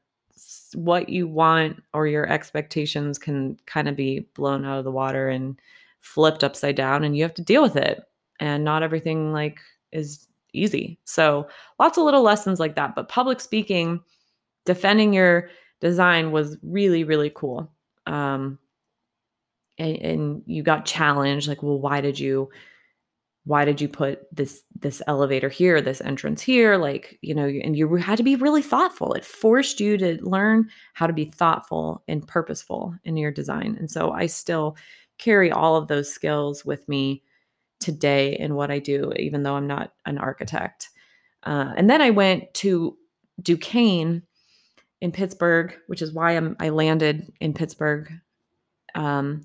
what 0.75 1.09
you 1.09 1.27
want 1.29 1.81
or 1.95 2.07
your 2.07 2.27
expectations 2.29 3.19
can 3.19 3.57
kind 3.67 3.89
of 3.89 3.97
be 3.97 4.21
blown 4.35 4.65
out 4.65 4.79
of 4.79 4.85
the 4.85 4.91
water 4.91 5.29
and 5.29 5.61
flipped 6.01 6.43
upside 6.43 6.75
down 6.75 7.05
and 7.05 7.17
you 7.17 7.23
have 7.23 7.35
to 7.35 7.43
deal 7.43 7.63
with 7.63 7.77
it 7.77 8.03
and 8.41 8.65
not 8.65 8.83
everything 8.83 9.33
like 9.33 9.61
is 9.93 10.27
easy. 10.53 10.99
So 11.05 11.49
lots 11.79 11.99
of 11.99 12.05
little 12.05 12.23
lessons 12.23 12.61
like 12.61 12.75
that. 12.77 12.95
But 12.95 13.09
public 13.09 13.41
speaking, 13.41 14.01
defending 14.65 15.13
your 15.13 15.51
design 15.81 16.33
was 16.33 16.57
really, 16.63 17.05
really 17.05 17.31
cool. 17.35 17.71
Um, 18.07 18.59
and, 19.79 19.97
and 19.99 20.43
you 20.47 20.63
got 20.63 20.85
challenged, 20.85 21.49
like, 21.49 21.63
well, 21.63 21.79
why 21.79 22.01
did 22.01 22.19
you 22.19 22.51
why 23.51 23.65
did 23.65 23.81
you 23.81 23.89
put 23.89 24.21
this 24.35 24.63
this 24.79 25.03
elevator 25.07 25.49
here 25.49 25.81
this 25.81 26.01
entrance 26.01 26.41
here 26.41 26.77
like 26.77 27.19
you 27.21 27.35
know 27.35 27.47
and 27.47 27.77
you 27.77 27.93
had 27.97 28.17
to 28.17 28.23
be 28.23 28.37
really 28.37 28.63
thoughtful 28.63 29.13
it 29.13 29.25
forced 29.25 29.81
you 29.81 29.99
to 29.99 30.19
learn 30.23 30.69
how 30.95 31.07
to 31.07 31.13
be 31.13 31.25
thoughtful 31.25 32.03
and 32.09 32.27
purposeful 32.27 32.95
in 33.05 33.17
your 33.17 33.31
design 33.31 33.77
and 33.79 33.91
so 33.91 34.13
i 34.13 34.27
still 34.27 34.77
carry 35.19 35.53
all 35.53 35.77
of 35.77 35.89
those 35.89 36.11
skills 36.11 36.65
with 36.65 36.89
me 36.89 37.23
today 37.81 38.37
in 38.37 38.55
what 38.55 38.71
I 38.71 38.79
do, 38.79 39.13
even 39.17 39.43
though 39.43 39.55
I'm 39.55 39.67
not 39.67 39.93
an 40.07 40.19
architect. 40.19 40.91
Uh, 41.43 41.73
and 41.77 41.89
then 41.89 42.03
I 42.03 42.11
went 42.11 42.53
to 42.55 42.97
Duquesne 43.43 44.23
in 45.01 45.13
Pittsburgh, 45.13 45.75
which 45.87 46.03
is 46.03 46.13
why 46.13 46.37
I'm, 46.37 46.57
I 46.61 46.69
landed 46.69 47.33
in 47.41 47.55
Pittsburgh. 47.55 48.13
Um, 48.95 49.43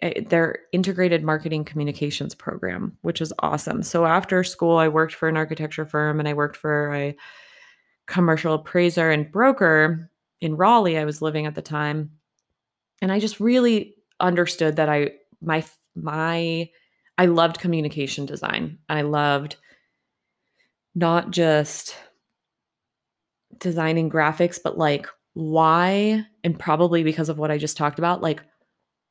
their 0.00 0.60
integrated 0.72 1.22
marketing 1.22 1.64
communications 1.64 2.34
program, 2.34 2.96
which 3.02 3.20
is 3.20 3.32
awesome. 3.40 3.82
So 3.82 4.06
after 4.06 4.42
school, 4.42 4.78
I 4.78 4.88
worked 4.88 5.14
for 5.14 5.28
an 5.28 5.36
architecture 5.36 5.84
firm 5.84 6.18
and 6.18 6.28
I 6.28 6.32
worked 6.32 6.56
for 6.56 6.94
a 6.94 7.16
commercial 8.06 8.54
appraiser 8.54 9.10
and 9.10 9.30
broker 9.30 10.10
in 10.40 10.56
Raleigh. 10.56 10.98
I 10.98 11.04
was 11.04 11.20
living 11.20 11.46
at 11.46 11.54
the 11.54 11.62
time. 11.62 12.12
And 13.02 13.12
I 13.12 13.18
just 13.18 13.40
really 13.40 13.94
understood 14.20 14.76
that 14.76 14.88
I, 14.88 15.12
my, 15.42 15.64
my, 15.94 16.70
I 17.18 17.26
loved 17.26 17.60
communication 17.60 18.26
design 18.26 18.78
and 18.88 18.98
I 18.98 19.02
loved 19.02 19.56
not 20.94 21.30
just 21.30 21.94
designing 23.58 24.10
graphics, 24.10 24.58
but 24.62 24.78
like 24.78 25.06
why, 25.34 26.26
and 26.42 26.58
probably 26.58 27.02
because 27.02 27.28
of 27.28 27.38
what 27.38 27.50
I 27.50 27.58
just 27.58 27.76
talked 27.76 27.98
about, 27.98 28.22
like 28.22 28.42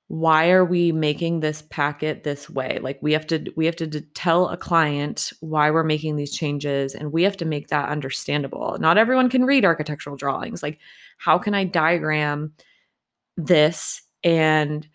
why 0.10 0.50
are 0.50 0.66
we 0.66 0.92
making 0.92 1.40
this 1.40 1.62
packet 1.70 2.24
this 2.24 2.50
way? 2.50 2.80
Like 2.82 2.98
we 3.00 3.14
have 3.14 3.28
to 3.28 3.46
we 3.56 3.68
have 3.68 3.76
to 3.76 3.88
tell 4.02 4.50
a 4.50 4.58
client 4.58 5.32
why 5.40 5.70
we're 5.70 5.84
making 5.84 6.16
these 6.16 6.36
changes 6.36 6.96
and 6.96 7.14
we 7.14 7.22
have 7.22 7.38
to 7.38 7.46
make 7.46 7.68
that 7.68 7.90
understandable. 7.90 8.76
Not 8.80 8.98
everyone 8.98 9.30
can 9.30 9.46
read 9.46 9.66
architectural 9.66 10.16
drawings. 10.16 10.64
Like 10.64 10.80
how 11.20 11.38
can 11.38 11.54
i 11.54 11.64
diagram 11.64 12.54
this 13.38 14.02
and 14.24 14.88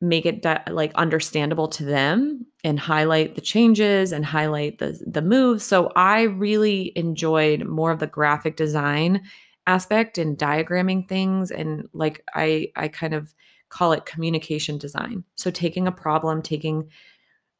make 0.00 0.26
it 0.26 0.42
di- 0.42 0.64
like 0.68 0.92
understandable 0.94 1.68
to 1.68 1.84
them 1.84 2.44
and 2.64 2.80
highlight 2.80 3.36
the 3.36 3.40
changes 3.40 4.10
and 4.10 4.26
highlight 4.26 4.78
the 4.78 5.00
the 5.06 5.22
moves? 5.22 5.62
So 5.62 5.92
i 5.94 6.22
really 6.22 6.92
enjoyed 6.96 7.64
more 7.66 7.92
of 7.92 8.00
the 8.00 8.08
graphic 8.08 8.56
design 8.56 9.22
aspect 9.68 10.18
and 10.18 10.36
diagramming 10.36 11.08
things 11.08 11.52
and 11.52 11.88
like 11.92 12.24
i 12.34 12.72
i 12.74 12.88
kind 12.88 13.14
of 13.14 13.32
call 13.68 13.92
it 13.92 14.06
communication 14.06 14.78
design. 14.78 15.24
So, 15.36 15.50
taking 15.50 15.86
a 15.86 15.92
problem, 15.92 16.42
taking 16.42 16.88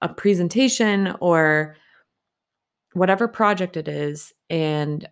a 0.03 0.09
presentation 0.09 1.15
or 1.21 1.77
whatever 2.93 3.29
project 3.29 3.77
it 3.77 3.89
is, 3.89 4.33
and 4.49 5.09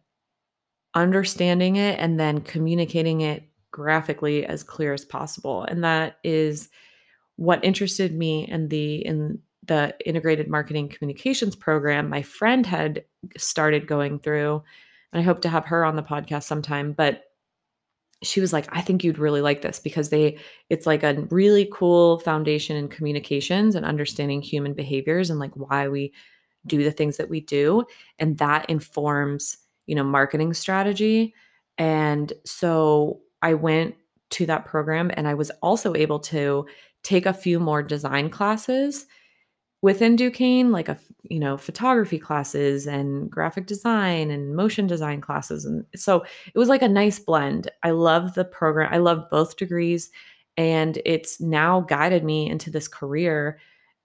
understanding 0.94 1.76
it 1.76 1.98
and 1.98 2.18
then 2.20 2.40
communicating 2.40 3.20
it 3.20 3.42
graphically 3.72 4.46
as 4.46 4.62
clear 4.62 4.92
as 4.92 5.04
possible. 5.04 5.64
And 5.64 5.82
that 5.82 6.18
is 6.22 6.68
what 7.36 7.64
interested 7.64 8.14
me 8.14 8.46
in 8.48 8.68
the 8.68 9.04
in 9.04 9.40
the 9.66 9.94
integrated 10.04 10.48
marketing 10.48 10.88
communications 10.88 11.56
program 11.56 12.08
my 12.08 12.22
friend 12.22 12.66
had 12.66 13.02
started 13.36 13.86
going 13.86 14.18
through 14.18 14.62
and 15.12 15.20
i 15.20 15.24
hope 15.24 15.40
to 15.40 15.48
have 15.48 15.64
her 15.64 15.84
on 15.84 15.96
the 15.96 16.02
podcast 16.02 16.44
sometime 16.44 16.92
but 16.92 17.24
she 18.25 18.40
was 18.40 18.52
like, 18.52 18.69
I 18.73 18.81
think 18.81 19.04
you'd 19.04 19.19
really 19.19 19.40
like 19.40 19.62
this 19.62 19.78
because 19.78 20.09
they 20.09 20.38
it's 20.71 20.87
like 20.87 21.02
a 21.02 21.26
really 21.31 21.69
cool 21.73 22.19
foundation 22.21 22.76
in 22.76 22.88
communications 22.88 23.75
and 23.75 23.85
understanding 23.85 24.43
human 24.43 24.75
behaviors 24.75 25.31
and 25.31 25.38
like 25.38 25.52
why 25.54 25.88
we 25.88 26.12
do 26.66 26.83
the 26.83 26.90
things 26.90 27.16
that 27.19 27.28
we 27.28 27.40
do 27.40 27.85
and 28.19 28.38
that 28.38 28.69
informs, 28.71 29.59
you 29.87 29.95
know, 29.95 30.04
marketing 30.04 30.54
strategy. 30.54 31.35
And 31.76 32.33
so 32.45 33.21
I 33.43 33.54
went 33.54 33.95
to 34.31 34.47
that 34.47 34.64
program 34.64 35.11
and 35.14 35.28
I 35.28 35.35
was 35.35 35.50
also 35.62 35.95
able 35.95 36.19
to 36.21 36.66
take 37.02 37.26
a 37.26 37.33
few 37.35 37.61
more 37.61 37.83
design 37.83 38.31
classes 38.31 39.07
within 39.84 40.16
Duquesne, 40.16 40.72
like 40.72 40.88
a 40.88 40.98
you 41.24 41.38
know 41.38 41.58
photography 41.58 42.18
classes 42.18 42.86
and 42.86 43.30
graphic 43.30 43.66
design 43.66 44.30
and 44.30 44.56
motion 44.56 44.86
design 44.86 45.20
classes, 45.20 45.66
and 45.66 45.84
so 45.94 46.24
it 46.54 46.58
was 46.58 46.70
like 46.70 46.80
a 46.80 46.88
nice 46.88 47.18
blend. 47.18 47.70
I 47.82 47.90
love 47.90 48.32
the 48.32 48.46
program. 48.46 48.90
I 48.90 48.96
love 48.96 49.28
both 49.30 49.58
degrees, 49.58 50.10
and 50.56 51.02
it's 51.04 51.38
now 51.38 51.82
guided 51.82 52.24
me 52.24 52.48
into 52.48 52.70
this 52.70 52.88
career 52.88 53.58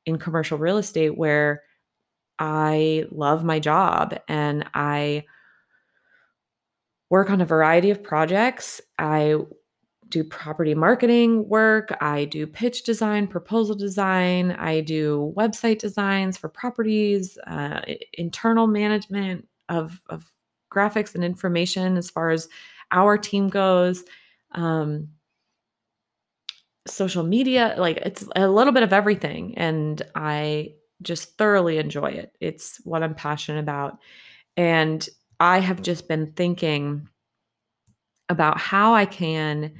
in 0.06 0.18
commercial 0.18 0.58
real 0.58 0.78
estate 0.78 1.18
where 1.18 1.64
I 2.40 3.06
love 3.10 3.46
my 3.46 3.60
job 3.60 4.20
and 4.28 4.66
I 4.74 5.24
work 7.10 7.30
on 7.30 7.40
a 7.40 7.46
variety 7.46 7.90
of 7.90 8.04
projects. 8.04 8.82
I 8.98 9.38
do 10.10 10.24
property 10.24 10.74
marketing 10.74 11.48
work. 11.48 11.96
I 12.02 12.26
do 12.26 12.48
pitch 12.48 12.84
design, 12.84 13.28
proposal 13.28 13.76
design. 13.76 14.52
I 14.52 14.82
do 14.82 15.34
website 15.38 15.80
designs 15.80 16.38
for 16.38 16.50
properties, 16.50 17.38
uh, 17.48 17.82
internal 18.14 18.68
management 18.68 19.48
of, 19.70 20.02
of 20.10 20.26
graphics 20.74 21.16
and 21.16 21.24
information 21.24 21.96
as 21.96 22.10
far 22.10 22.32
as 22.32 22.48
our 22.92 23.18
team 23.18 23.50
goes. 23.50 24.04
Um, 24.54 25.10
social 26.88 27.24
media, 27.24 27.76
like 27.78 27.98
it's 27.98 28.26
a 28.36 28.48
little 28.48 28.74
bit 28.74 28.84
of 28.84 28.94
everything. 28.94 29.56
And 29.58 30.02
I 30.16 30.74
just 31.02 31.38
thoroughly 31.38 31.78
enjoy 31.78 32.08
it. 32.08 32.36
It's 32.42 32.78
what 32.84 33.04
I'm 33.04 33.14
passionate 33.14 33.60
about. 33.60 34.00
And 34.58 35.08
I 35.40 35.60
have 35.60 35.82
just 35.82 36.08
been 36.08 36.34
thinking 36.34 37.08
about 38.28 38.58
how 38.58 38.94
I 38.94 39.06
can 39.06 39.74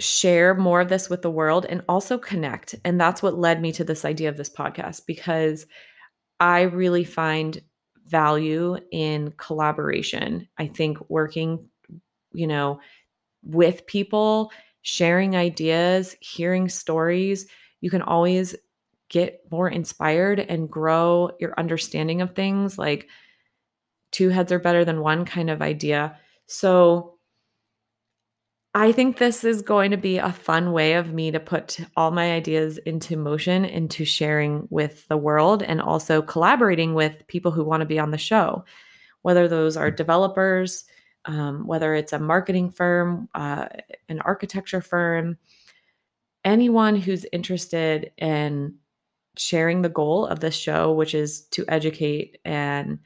share 0.00 0.54
more 0.54 0.80
of 0.80 0.88
this 0.88 1.08
with 1.08 1.22
the 1.22 1.30
world 1.30 1.66
and 1.68 1.82
also 1.88 2.18
connect. 2.18 2.74
And 2.84 3.00
that's 3.00 3.22
what 3.22 3.38
led 3.38 3.60
me 3.60 3.72
to 3.72 3.84
this 3.84 4.04
idea 4.04 4.28
of 4.28 4.36
this 4.36 4.50
podcast 4.50 5.02
because 5.06 5.66
I 6.40 6.62
really 6.62 7.04
find 7.04 7.60
value 8.06 8.78
in 8.90 9.32
collaboration. 9.36 10.48
I 10.58 10.66
think 10.66 10.98
working, 11.08 11.68
you 12.32 12.46
know, 12.46 12.80
with 13.42 13.86
people, 13.86 14.50
sharing 14.82 15.36
ideas, 15.36 16.16
hearing 16.20 16.68
stories, 16.68 17.46
you 17.80 17.90
can 17.90 18.02
always 18.02 18.56
get 19.08 19.40
more 19.50 19.68
inspired 19.68 20.40
and 20.40 20.70
grow 20.70 21.30
your 21.40 21.54
understanding 21.58 22.20
of 22.20 22.34
things 22.34 22.78
like 22.78 23.08
two 24.12 24.28
heads 24.28 24.52
are 24.52 24.58
better 24.58 24.84
than 24.84 25.00
one 25.00 25.24
kind 25.24 25.50
of 25.50 25.62
idea. 25.62 26.18
So, 26.46 27.18
I 28.74 28.92
think 28.92 29.18
this 29.18 29.42
is 29.42 29.62
going 29.62 29.90
to 29.90 29.96
be 29.96 30.18
a 30.18 30.32
fun 30.32 30.70
way 30.70 30.92
of 30.94 31.12
me 31.12 31.32
to 31.32 31.40
put 31.40 31.80
all 31.96 32.12
my 32.12 32.32
ideas 32.32 32.78
into 32.78 33.16
motion, 33.16 33.64
into 33.64 34.04
sharing 34.04 34.68
with 34.70 35.08
the 35.08 35.16
world, 35.16 35.64
and 35.64 35.80
also 35.80 36.22
collaborating 36.22 36.94
with 36.94 37.26
people 37.26 37.50
who 37.50 37.64
want 37.64 37.80
to 37.80 37.86
be 37.86 37.98
on 37.98 38.12
the 38.12 38.18
show, 38.18 38.64
whether 39.22 39.48
those 39.48 39.76
are 39.76 39.90
developers, 39.90 40.84
um, 41.24 41.66
whether 41.66 41.94
it's 41.94 42.12
a 42.12 42.18
marketing 42.20 42.70
firm, 42.70 43.28
uh, 43.34 43.66
an 44.08 44.20
architecture 44.20 44.80
firm, 44.80 45.36
anyone 46.44 46.94
who's 46.94 47.26
interested 47.32 48.12
in 48.18 48.76
sharing 49.36 49.82
the 49.82 49.88
goal 49.88 50.26
of 50.26 50.38
this 50.38 50.54
show, 50.54 50.92
which 50.92 51.12
is 51.12 51.42
to 51.46 51.64
educate 51.66 52.38
and 52.44 53.00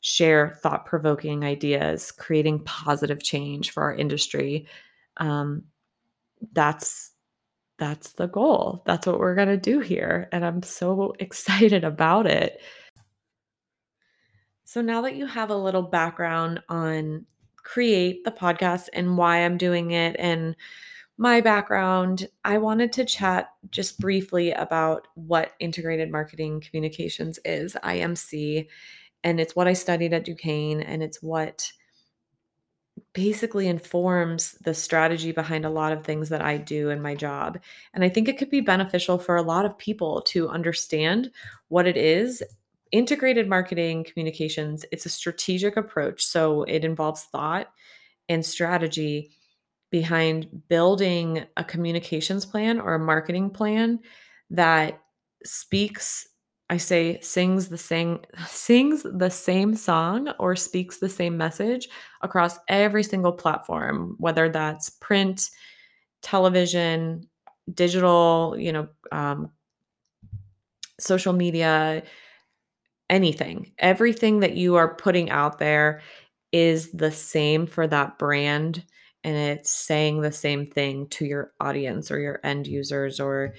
share 0.00 0.56
thought 0.62 0.86
provoking 0.86 1.44
ideas, 1.44 2.12
creating 2.12 2.60
positive 2.60 3.20
change 3.20 3.72
for 3.72 3.82
our 3.82 3.94
industry 3.96 4.64
um, 5.18 5.64
that's 6.52 7.12
that's 7.78 8.12
the 8.12 8.26
goal. 8.26 8.82
That's 8.86 9.06
what 9.06 9.20
we're 9.20 9.36
going 9.36 9.48
to 9.48 9.56
do 9.56 9.78
here. 9.80 10.28
And 10.32 10.44
I'm 10.44 10.62
so 10.62 11.14
excited 11.20 11.84
about 11.84 12.26
it. 12.26 12.60
So, 14.64 14.82
now 14.82 15.00
that 15.02 15.16
you 15.16 15.26
have 15.26 15.50
a 15.50 15.56
little 15.56 15.82
background 15.82 16.60
on 16.68 17.24
Create 17.62 18.24
the 18.24 18.30
podcast 18.30 18.88
and 18.94 19.18
why 19.18 19.44
I'm 19.44 19.58
doing 19.58 19.90
it 19.90 20.16
and 20.18 20.56
my 21.18 21.40
background, 21.42 22.26
I 22.44 22.56
wanted 22.56 22.92
to 22.94 23.04
chat 23.04 23.50
just 23.70 23.98
briefly 23.98 24.52
about 24.52 25.08
what 25.16 25.52
integrated 25.60 26.10
marketing 26.10 26.62
communications 26.62 27.38
is, 27.44 27.76
IMC. 27.84 28.68
And 29.24 29.38
it's 29.38 29.54
what 29.54 29.68
I 29.68 29.74
studied 29.74 30.14
at 30.14 30.24
Duquesne 30.24 30.80
and 30.80 31.02
it's 31.02 31.20
what 31.22 31.70
basically 33.12 33.68
informs 33.68 34.52
the 34.64 34.74
strategy 34.74 35.32
behind 35.32 35.64
a 35.64 35.70
lot 35.70 35.92
of 35.92 36.04
things 36.04 36.28
that 36.28 36.42
I 36.42 36.56
do 36.56 36.90
in 36.90 37.02
my 37.02 37.14
job. 37.14 37.58
And 37.94 38.04
I 38.04 38.08
think 38.08 38.28
it 38.28 38.38
could 38.38 38.50
be 38.50 38.60
beneficial 38.60 39.18
for 39.18 39.36
a 39.36 39.42
lot 39.42 39.64
of 39.64 39.78
people 39.78 40.22
to 40.28 40.48
understand 40.48 41.30
what 41.68 41.86
it 41.86 41.96
is. 41.96 42.42
Integrated 42.90 43.48
marketing 43.48 44.04
communications, 44.04 44.84
it's 44.90 45.06
a 45.06 45.10
strategic 45.10 45.76
approach. 45.76 46.24
So 46.24 46.62
it 46.62 46.84
involves 46.84 47.24
thought 47.24 47.68
and 48.28 48.44
strategy 48.44 49.30
behind 49.90 50.62
building 50.68 51.44
a 51.56 51.64
communications 51.64 52.44
plan 52.44 52.80
or 52.80 52.94
a 52.94 52.98
marketing 52.98 53.50
plan 53.50 54.00
that 54.50 55.00
speaks 55.44 56.26
I 56.70 56.76
say 56.76 57.18
sings 57.20 57.68
the 57.68 57.78
same 57.78 58.20
sings 58.46 59.02
the 59.02 59.30
same 59.30 59.74
song 59.74 60.28
or 60.38 60.54
speaks 60.54 60.98
the 60.98 61.08
same 61.08 61.36
message 61.36 61.88
across 62.20 62.58
every 62.68 63.02
single 63.02 63.32
platform, 63.32 64.16
whether 64.18 64.48
that's 64.50 64.90
print, 64.90 65.48
television, 66.22 67.28
digital, 67.72 68.54
you 68.58 68.72
know, 68.72 68.88
um, 69.12 69.50
social 71.00 71.32
media, 71.32 72.02
anything. 73.08 73.72
Everything 73.78 74.40
that 74.40 74.54
you 74.54 74.74
are 74.76 74.94
putting 74.94 75.30
out 75.30 75.58
there 75.58 76.02
is 76.52 76.90
the 76.92 77.10
same 77.10 77.66
for 77.66 77.86
that 77.86 78.18
brand 78.18 78.84
and 79.24 79.36
it's 79.36 79.70
saying 79.70 80.20
the 80.20 80.32
same 80.32 80.64
thing 80.64 81.06
to 81.08 81.24
your 81.24 81.52
audience 81.60 82.10
or 82.10 82.18
your 82.18 82.40
end 82.44 82.66
users 82.66 83.20
or 83.20 83.54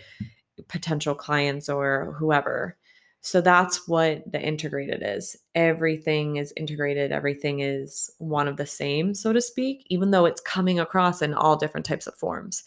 potential 0.67 1.15
clients 1.15 1.69
or 1.69 2.15
whoever. 2.17 2.77
So 3.21 3.41
that's 3.41 3.87
what 3.87 4.23
the 4.31 4.41
integrated 4.41 5.01
is. 5.03 5.35
Everything 5.53 6.37
is 6.37 6.53
integrated, 6.55 7.11
everything 7.11 7.59
is 7.59 8.09
one 8.17 8.47
of 8.47 8.57
the 8.57 8.65
same, 8.65 9.13
so 9.13 9.33
to 9.33 9.41
speak, 9.41 9.85
even 9.87 10.11
though 10.11 10.25
it's 10.25 10.41
coming 10.41 10.79
across 10.79 11.21
in 11.21 11.33
all 11.33 11.57
different 11.57 11.85
types 11.85 12.07
of 12.07 12.15
forms. 12.15 12.63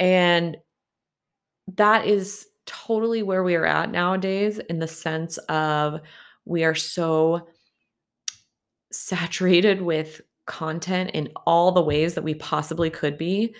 And 0.00 0.56
that 1.76 2.06
is 2.06 2.46
totally 2.64 3.22
where 3.22 3.44
we 3.44 3.54
are 3.54 3.66
at 3.66 3.90
nowadays 3.90 4.58
in 4.58 4.78
the 4.78 4.88
sense 4.88 5.36
of 5.48 6.00
we 6.44 6.64
are 6.64 6.74
so 6.74 7.46
saturated 8.90 9.82
with 9.82 10.20
content 10.46 11.10
in 11.14 11.28
all 11.46 11.72
the 11.72 11.82
ways 11.82 12.14
that 12.14 12.24
we 12.24 12.34
possibly 12.34 12.90
could 12.90 13.16
be. 13.16 13.54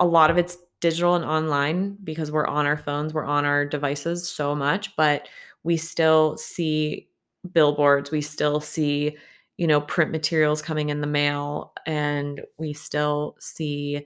A 0.00 0.06
lot 0.06 0.30
of 0.30 0.38
it's 0.38 0.58
digital 0.82 1.14
and 1.14 1.24
online 1.24 1.96
because 2.04 2.30
we're 2.30 2.46
on 2.46 2.66
our 2.66 2.76
phones, 2.76 3.14
we're 3.14 3.24
on 3.24 3.46
our 3.46 3.64
devices 3.64 4.28
so 4.28 4.54
much, 4.54 4.94
but 4.96 5.28
we 5.62 5.78
still 5.78 6.36
see 6.36 7.08
billboards, 7.52 8.10
we 8.10 8.20
still 8.20 8.60
see, 8.60 9.16
you 9.56 9.66
know, 9.66 9.80
print 9.80 10.10
materials 10.10 10.60
coming 10.60 10.90
in 10.90 11.00
the 11.00 11.06
mail, 11.06 11.72
and 11.86 12.42
we 12.58 12.72
still 12.74 13.36
see 13.38 14.04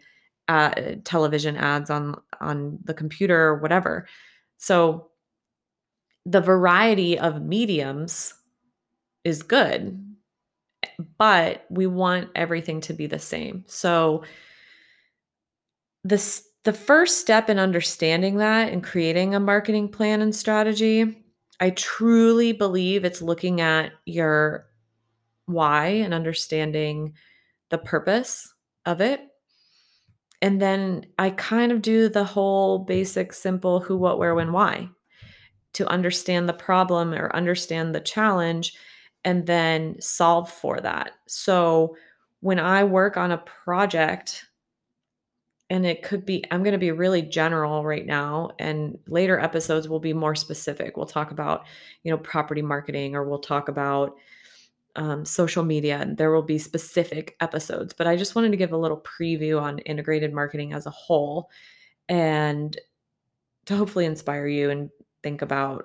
uh, 0.49 0.71
television 1.03 1.57
ads 1.57 1.91
on 1.91 2.15
on 2.41 2.79
the 2.85 2.95
computer 2.95 3.41
or 3.41 3.57
whatever. 3.57 4.07
So 4.59 5.09
the 6.27 6.41
variety 6.41 7.19
of 7.19 7.43
mediums 7.43 8.35
is 9.25 9.43
good, 9.43 10.17
but 11.19 11.65
we 11.71 11.87
want 11.87 12.29
everything 12.35 12.81
to 12.83 12.93
be 12.93 13.07
the 13.07 13.19
same. 13.19 13.65
So 13.67 14.25
this 16.05 16.47
the 16.67 16.73
first 16.73 17.21
step 17.21 17.49
in 17.49 17.61
understanding 17.61 18.39
that 18.39 18.73
and 18.73 18.83
creating 18.83 19.37
a 19.37 19.41
marketing 19.41 19.89
plan 19.89 20.21
and 20.21 20.35
strategy, 20.35 21.25
I 21.61 21.71
truly 21.71 22.51
believe 22.51 23.05
it's 23.05 23.23
looking 23.23 23.61
at 23.61 23.93
your 24.05 24.67
why 25.47 25.87
and 25.87 26.13
understanding 26.13 27.15
the 27.71 27.79
purpose 27.79 28.53
of 28.85 29.01
it. 29.01 29.21
And 30.43 30.61
then 30.61 31.07
I 31.21 31.31
kind 31.31 31.71
of 31.71 31.83
do 31.83 32.09
the 32.09 32.25
whole 32.25 32.81
basic, 32.81 33.33
simple 33.33 33.79
who, 33.79 33.97
what, 33.97 34.19
where, 34.19 34.35
when, 34.35 34.51
why 34.51 34.89
to 35.75 35.87
understand 35.87 36.49
the 36.49 36.53
problem 36.53 37.15
or 37.15 37.35
understand 37.37 37.95
the 37.95 38.01
challenge 38.01 38.75
and 39.25 39.47
then 39.47 40.01
solve 40.01 40.51
for 40.51 40.81
that. 40.81 41.13
So 41.29 41.97
when 42.41 42.59
I 42.59 42.83
work 42.83 43.17
on 43.17 43.31
a 43.31 43.39
project, 43.39 44.46
and 45.71 45.85
it 45.85 46.03
could 46.03 46.25
be 46.25 46.45
i'm 46.51 46.63
going 46.63 46.73
to 46.73 46.79
be 46.79 46.93
really 46.93 47.23
general 47.23 47.85
right 47.85 48.07
now 48.07 48.51
and 48.59 48.99
later 49.09 49.39
episodes 49.39 49.89
will 49.89 50.01
be 50.01 50.13
more 50.13 50.35
specific. 50.35 50.97
We'll 50.97 51.07
talk 51.07 51.31
about 51.31 51.65
you 52.03 52.11
know 52.11 52.19
property 52.19 52.63
marketing 52.63 53.15
or 53.15 53.25
we'll 53.25 53.39
talk 53.39 53.69
about 53.69 54.17
um, 54.97 55.25
social 55.27 55.63
media 55.63 55.99
and 56.01 56.17
there 56.17 56.31
will 56.31 56.43
be 56.43 56.59
specific 56.59 57.37
episodes 57.41 57.93
but 57.93 58.07
i 58.07 58.17
just 58.17 58.35
wanted 58.35 58.51
to 58.51 58.57
give 58.57 58.73
a 58.73 58.79
little 58.79 59.03
preview 59.03 59.61
on 59.61 59.79
integrated 59.81 60.33
marketing 60.33 60.73
as 60.73 60.87
a 60.87 60.91
whole 60.91 61.51
and 62.09 62.79
to 63.67 63.77
hopefully 63.77 64.07
inspire 64.07 64.47
you 64.47 64.71
and 64.71 64.91
think 65.23 65.43
about 65.43 65.85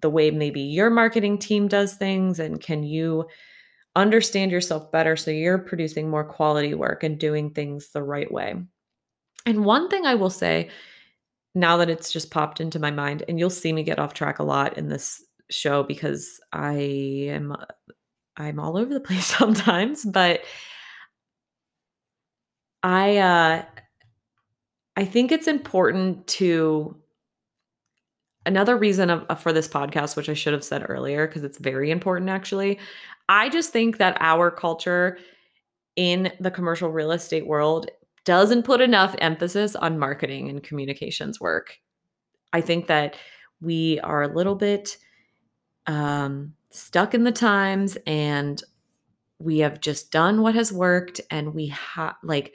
the 0.00 0.10
way 0.10 0.30
maybe 0.30 0.60
your 0.60 0.90
marketing 0.90 1.38
team 1.38 1.68
does 1.68 1.94
things 1.94 2.40
and 2.40 2.60
can 2.60 2.82
you 2.82 3.26
understand 3.94 4.50
yourself 4.50 4.90
better 4.90 5.14
so 5.14 5.30
you're 5.30 5.58
producing 5.58 6.10
more 6.10 6.24
quality 6.24 6.74
work 6.74 7.04
and 7.04 7.18
doing 7.18 7.50
things 7.50 7.90
the 7.90 8.02
right 8.02 8.32
way 8.32 8.56
and 9.48 9.64
one 9.64 9.88
thing 9.88 10.04
I 10.04 10.14
will 10.14 10.30
say 10.30 10.68
now 11.54 11.78
that 11.78 11.88
it's 11.88 12.12
just 12.12 12.30
popped 12.30 12.60
into 12.60 12.78
my 12.78 12.90
mind, 12.90 13.24
and 13.28 13.38
you'll 13.38 13.50
see 13.50 13.72
me 13.72 13.82
get 13.82 13.98
off 13.98 14.12
track 14.12 14.38
a 14.38 14.44
lot 14.44 14.76
in 14.76 14.88
this 14.88 15.24
show 15.50 15.82
because 15.82 16.38
I 16.52 16.74
am 16.74 17.56
I'm 18.36 18.60
all 18.60 18.76
over 18.76 18.92
the 18.92 19.00
place 19.08 19.26
sometimes, 19.26 20.04
but 20.04 20.42
I 22.82 23.16
uh 23.16 23.64
I 24.96 25.04
think 25.04 25.32
it's 25.32 25.48
important 25.48 26.26
to 26.26 26.96
another 28.44 28.76
reason 28.76 29.10
of, 29.10 29.40
for 29.40 29.52
this 29.52 29.68
podcast 29.68 30.16
which 30.16 30.28
I 30.28 30.34
should 30.34 30.52
have 30.52 30.64
said 30.64 30.84
earlier 30.88 31.26
because 31.26 31.44
it's 31.44 31.58
very 31.58 31.90
important 31.90 32.30
actually. 32.30 32.78
I 33.30 33.48
just 33.48 33.72
think 33.72 33.96
that 33.98 34.16
our 34.20 34.50
culture 34.50 35.18
in 35.96 36.32
the 36.38 36.50
commercial 36.50 36.90
real 36.90 37.12
estate 37.12 37.46
world 37.46 37.90
doesn't 38.28 38.64
put 38.64 38.82
enough 38.82 39.14
emphasis 39.20 39.74
on 39.74 39.98
marketing 39.98 40.50
and 40.50 40.62
communications 40.62 41.40
work. 41.40 41.78
I 42.52 42.60
think 42.60 42.86
that 42.88 43.16
we 43.62 44.00
are 44.00 44.22
a 44.22 44.28
little 44.28 44.54
bit 44.54 44.98
um, 45.86 46.52
stuck 46.68 47.14
in 47.14 47.24
the 47.24 47.32
times 47.32 47.96
and 48.06 48.62
we 49.38 49.60
have 49.60 49.80
just 49.80 50.12
done 50.12 50.42
what 50.42 50.54
has 50.54 50.70
worked 50.70 51.22
and 51.30 51.54
we 51.54 51.68
have 51.68 52.16
like 52.22 52.52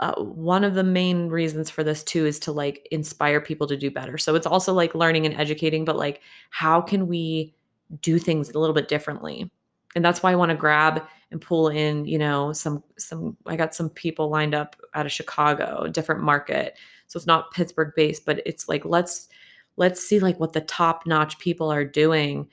uh, 0.00 0.20
one 0.20 0.64
of 0.64 0.74
the 0.74 0.84
main 0.84 1.30
reasons 1.30 1.70
for 1.70 1.82
this 1.82 2.04
too 2.04 2.26
is 2.26 2.38
to 2.40 2.52
like 2.52 2.86
inspire 2.90 3.40
people 3.40 3.66
to 3.68 3.76
do 3.76 3.90
better 3.90 4.18
so 4.18 4.34
it's 4.34 4.46
also 4.46 4.74
like 4.74 4.94
learning 4.94 5.24
and 5.24 5.34
educating 5.40 5.86
but 5.86 5.96
like 5.96 6.20
how 6.50 6.80
can 6.80 7.06
we 7.06 7.54
do 8.02 8.18
things 8.18 8.50
a 8.50 8.58
little 8.58 8.74
bit 8.74 8.88
differently 8.88 9.50
and 9.94 10.04
that's 10.04 10.22
why 10.22 10.32
i 10.32 10.36
want 10.36 10.50
to 10.50 10.56
grab 10.56 11.02
and 11.30 11.40
pull 11.40 11.68
in 11.68 12.04
you 12.04 12.18
know 12.18 12.52
some 12.52 12.82
some 12.98 13.36
i 13.46 13.56
got 13.56 13.74
some 13.74 13.90
people 13.90 14.28
lined 14.28 14.54
up 14.54 14.76
out 14.94 15.06
of 15.06 15.12
chicago 15.12 15.86
different 15.88 16.22
market. 16.22 16.76
So 17.06 17.18
it's 17.18 17.26
not 17.26 17.52
pittsburgh 17.52 17.92
based 17.94 18.24
but 18.24 18.40
it's 18.46 18.68
like 18.68 18.84
let's 18.84 19.28
let's 19.76 20.00
see 20.00 20.18
like 20.18 20.40
what 20.40 20.52
the 20.52 20.60
top 20.62 21.06
notch 21.06 21.38
people 21.38 21.70
are 21.70 21.84
doing 21.84 22.48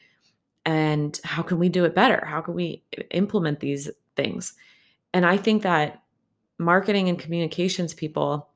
and 0.66 1.20
how 1.24 1.42
can 1.42 1.58
we 1.60 1.70
do 1.70 1.86
it 1.86 1.96
better? 1.96 2.24
How 2.26 2.42
can 2.42 2.54
we 2.54 2.84
implement 3.12 3.60
these 3.60 3.90
things? 4.16 4.54
And 5.14 5.26
i 5.26 5.38
think 5.38 5.64
that 5.64 6.04
marketing 6.60 7.08
and 7.08 7.18
communications 7.18 7.94
people 7.94 8.50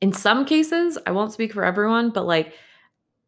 in 0.00 0.12
some 0.12 0.44
cases 0.44 0.98
i 1.06 1.10
won't 1.10 1.32
speak 1.32 1.52
for 1.52 1.64
everyone 1.64 2.10
but 2.10 2.26
like 2.26 2.54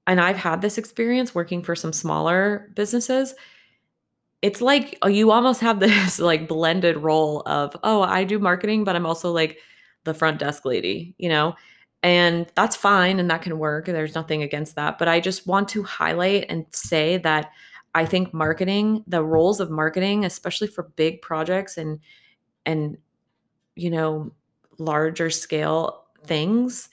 and 0.07 0.19
i've 0.21 0.37
had 0.37 0.63
this 0.63 0.79
experience 0.79 1.35
working 1.35 1.63
for 1.63 1.77
some 1.77 1.93
smaller 1.93 2.71
businesses 2.75 3.35
it's 4.45 4.61
like 4.61 4.99
uh, 5.03 5.09
you 5.09 5.31
almost 5.31 5.63
have 5.63 5.81
this 5.81 6.19
like 6.19 6.47
blended 6.47 6.99
role 6.99 7.43
of 7.47 7.75
oh 7.83 8.03
i 8.03 8.23
do 8.23 8.39
marketing 8.39 8.85
but 8.85 8.95
i'm 8.95 9.07
also 9.07 9.33
like 9.33 9.59
the 10.05 10.15
front 10.15 10.39
desk 10.39 10.65
lady 10.65 11.15
you 11.19 11.29
know? 11.29 11.55
And 12.03 12.47
that's 12.55 12.77
fine 12.77 13.19
and 13.19 13.31
that 13.31 13.41
can 13.41 13.59
work 13.59 13.87
there's 13.87 14.15
nothing 14.15 14.43
against 14.43 14.77
that 14.77 14.99
but 14.99 15.09
i 15.09 15.21
just 15.21 15.47
want 15.47 15.71
to 15.71 15.83
highlight 15.83 16.45
and 16.51 16.67
say 16.71 17.17
that 17.17 17.51
i 17.95 18.05
think 18.05 18.35
marketing 18.35 19.03
the 19.07 19.25
roles 19.25 19.59
of 19.59 19.71
marketing 19.71 20.27
especially 20.27 20.67
for 20.67 20.83
big 20.97 21.23
projects 21.23 21.79
and 21.79 22.01
and 22.67 22.99
you 23.75 23.89
know 23.89 24.31
larger 24.77 25.31
scale 25.31 26.05
things 26.25 26.91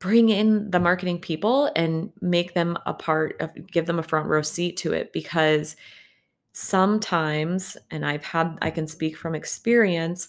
bring 0.00 0.30
in 0.30 0.68
the 0.72 0.80
marketing 0.80 1.20
people 1.20 1.70
and 1.76 2.10
make 2.20 2.54
them 2.54 2.76
a 2.86 2.92
part 2.92 3.40
of 3.40 3.52
give 3.68 3.86
them 3.86 4.00
a 4.00 4.02
front 4.02 4.26
row 4.26 4.42
seat 4.42 4.76
to 4.78 4.92
it 4.92 5.12
because 5.12 5.76
sometimes, 6.52 7.76
and 7.90 8.04
I've 8.04 8.24
had, 8.24 8.58
I 8.62 8.70
can 8.70 8.86
speak 8.86 9.16
from 9.16 9.34
experience, 9.34 10.28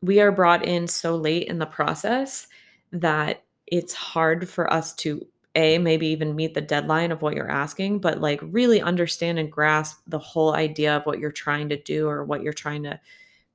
we 0.00 0.20
are 0.20 0.32
brought 0.32 0.64
in 0.64 0.86
so 0.86 1.16
late 1.16 1.48
in 1.48 1.58
the 1.58 1.66
process 1.66 2.48
that 2.92 3.44
it's 3.66 3.94
hard 3.94 4.48
for 4.48 4.72
us 4.72 4.94
to 4.94 5.26
a 5.54 5.78
maybe 5.78 6.06
even 6.06 6.34
meet 6.34 6.54
the 6.54 6.60
deadline 6.60 7.12
of 7.12 7.20
what 7.20 7.34
you're 7.34 7.50
asking 7.50 7.98
but 7.98 8.20
like 8.20 8.40
really 8.42 8.80
understand 8.80 9.38
and 9.38 9.52
grasp 9.52 10.00
the 10.06 10.18
whole 10.18 10.54
idea 10.54 10.96
of 10.96 11.04
what 11.04 11.18
you're 11.18 11.30
trying 11.30 11.68
to 11.68 11.76
do 11.82 12.08
or 12.08 12.24
what 12.24 12.42
you're 12.42 12.52
trying 12.52 12.82
to 12.82 12.98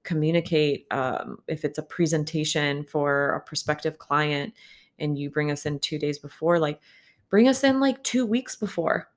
communicate 0.04 0.86
um, 0.91 1.39
if 1.47 1.65
it's 1.65 1.80
a 1.80 1.84
presentation 1.84 2.84
for 2.84 3.32
a 3.34 3.41
prospective 3.41 3.97
client 3.97 4.54
and 5.00 5.17
you 5.17 5.30
bring 5.30 5.52
us 5.52 5.65
in 5.65 5.80
two 5.80 5.97
days 5.97 6.19
before 6.19 6.60
like 6.60 6.80
bring 7.30 7.47
us 7.47 7.63
in 7.63 7.80
like 7.80 8.02
two 8.04 8.26
weeks 8.26 8.56
before 8.56 9.10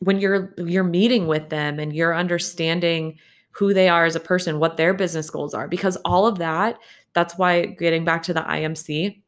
when 0.00 0.20
you're 0.20 0.54
you're 0.58 0.84
meeting 0.84 1.26
with 1.26 1.48
them 1.48 1.78
and 1.78 1.92
you're 1.92 2.14
understanding 2.14 3.18
who 3.50 3.74
they 3.74 3.88
are 3.88 4.04
as 4.04 4.14
a 4.14 4.20
person, 4.20 4.60
what 4.60 4.76
their 4.76 4.94
business 4.94 5.30
goals 5.30 5.54
are 5.54 5.66
because 5.66 5.96
all 6.04 6.26
of 6.26 6.38
that 6.38 6.78
that's 7.14 7.36
why 7.36 7.66
getting 7.66 8.04
back 8.04 8.22
to 8.22 8.34
the 8.34 8.42
IMC 8.42 9.22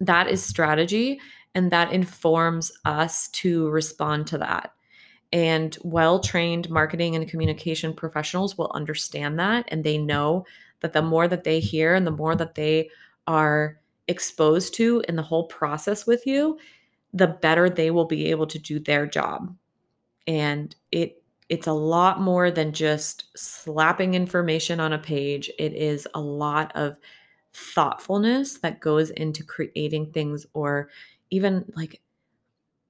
that 0.00 0.28
is 0.28 0.44
strategy 0.44 1.20
and 1.54 1.70
that 1.70 1.92
informs 1.92 2.72
us 2.84 3.28
to 3.28 3.68
respond 3.68 4.26
to 4.26 4.38
that. 4.38 4.72
And 5.32 5.76
well-trained 5.82 6.68
marketing 6.68 7.14
and 7.14 7.28
communication 7.28 7.94
professionals 7.94 8.58
will 8.58 8.70
understand 8.74 9.38
that 9.38 9.66
and 9.68 9.84
they 9.84 9.96
know 9.96 10.44
that 10.80 10.92
the 10.92 11.02
more 11.02 11.28
that 11.28 11.44
they 11.44 11.60
hear 11.60 11.94
and 11.94 12.06
the 12.06 12.10
more 12.10 12.34
that 12.34 12.54
they 12.54 12.90
are 13.26 13.78
exposed 14.08 14.74
to 14.74 15.02
in 15.08 15.16
the 15.16 15.22
whole 15.22 15.46
process 15.46 16.06
with 16.06 16.26
you, 16.26 16.58
the 17.12 17.26
better 17.26 17.68
they 17.68 17.90
will 17.90 18.06
be 18.06 18.30
able 18.30 18.46
to 18.46 18.58
do 18.58 18.78
their 18.78 19.06
job. 19.06 19.54
And 20.26 20.74
it 20.90 21.22
it's 21.48 21.66
a 21.66 21.72
lot 21.72 22.20
more 22.20 22.50
than 22.50 22.72
just 22.72 23.26
slapping 23.36 24.14
information 24.14 24.80
on 24.80 24.94
a 24.94 24.98
page. 24.98 25.50
It 25.58 25.74
is 25.74 26.08
a 26.14 26.20
lot 26.20 26.72
of 26.74 26.96
thoughtfulness 27.52 28.58
that 28.58 28.80
goes 28.80 29.10
into 29.10 29.44
creating 29.44 30.12
things 30.12 30.46
or 30.54 30.88
even 31.30 31.70
like 31.76 32.00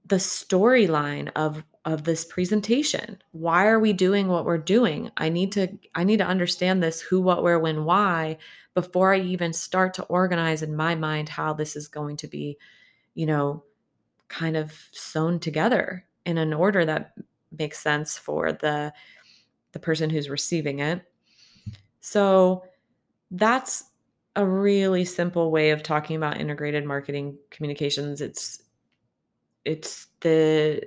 the 0.06 0.16
storyline 0.16 1.30
of 1.34 1.64
of 1.84 2.04
this 2.04 2.24
presentation 2.24 3.20
why 3.32 3.66
are 3.66 3.80
we 3.80 3.92
doing 3.92 4.28
what 4.28 4.44
we're 4.44 4.56
doing 4.56 5.10
i 5.16 5.28
need 5.28 5.50
to 5.50 5.66
i 5.96 6.04
need 6.04 6.18
to 6.18 6.26
understand 6.26 6.80
this 6.80 7.00
who 7.00 7.20
what 7.20 7.42
where 7.42 7.58
when 7.58 7.84
why 7.84 8.36
before 8.74 9.12
i 9.12 9.18
even 9.18 9.52
start 9.52 9.94
to 9.94 10.04
organize 10.04 10.62
in 10.62 10.76
my 10.76 10.94
mind 10.94 11.28
how 11.28 11.52
this 11.52 11.74
is 11.74 11.88
going 11.88 12.16
to 12.16 12.28
be 12.28 12.56
you 13.14 13.26
know 13.26 13.64
kind 14.32 14.56
of 14.56 14.72
sewn 14.92 15.38
together 15.38 16.04
in 16.24 16.38
an 16.38 16.54
order 16.54 16.84
that 16.84 17.12
makes 17.56 17.78
sense 17.78 18.16
for 18.16 18.52
the 18.52 18.92
the 19.72 19.78
person 19.78 20.10
who's 20.10 20.28
receiving 20.28 20.80
it. 20.80 21.02
So 22.00 22.64
that's 23.30 23.84
a 24.34 24.44
really 24.44 25.04
simple 25.04 25.50
way 25.50 25.70
of 25.70 25.82
talking 25.82 26.16
about 26.16 26.40
integrated 26.40 26.84
marketing 26.84 27.36
communications. 27.50 28.20
It's 28.20 28.62
it's 29.64 30.08
the 30.20 30.82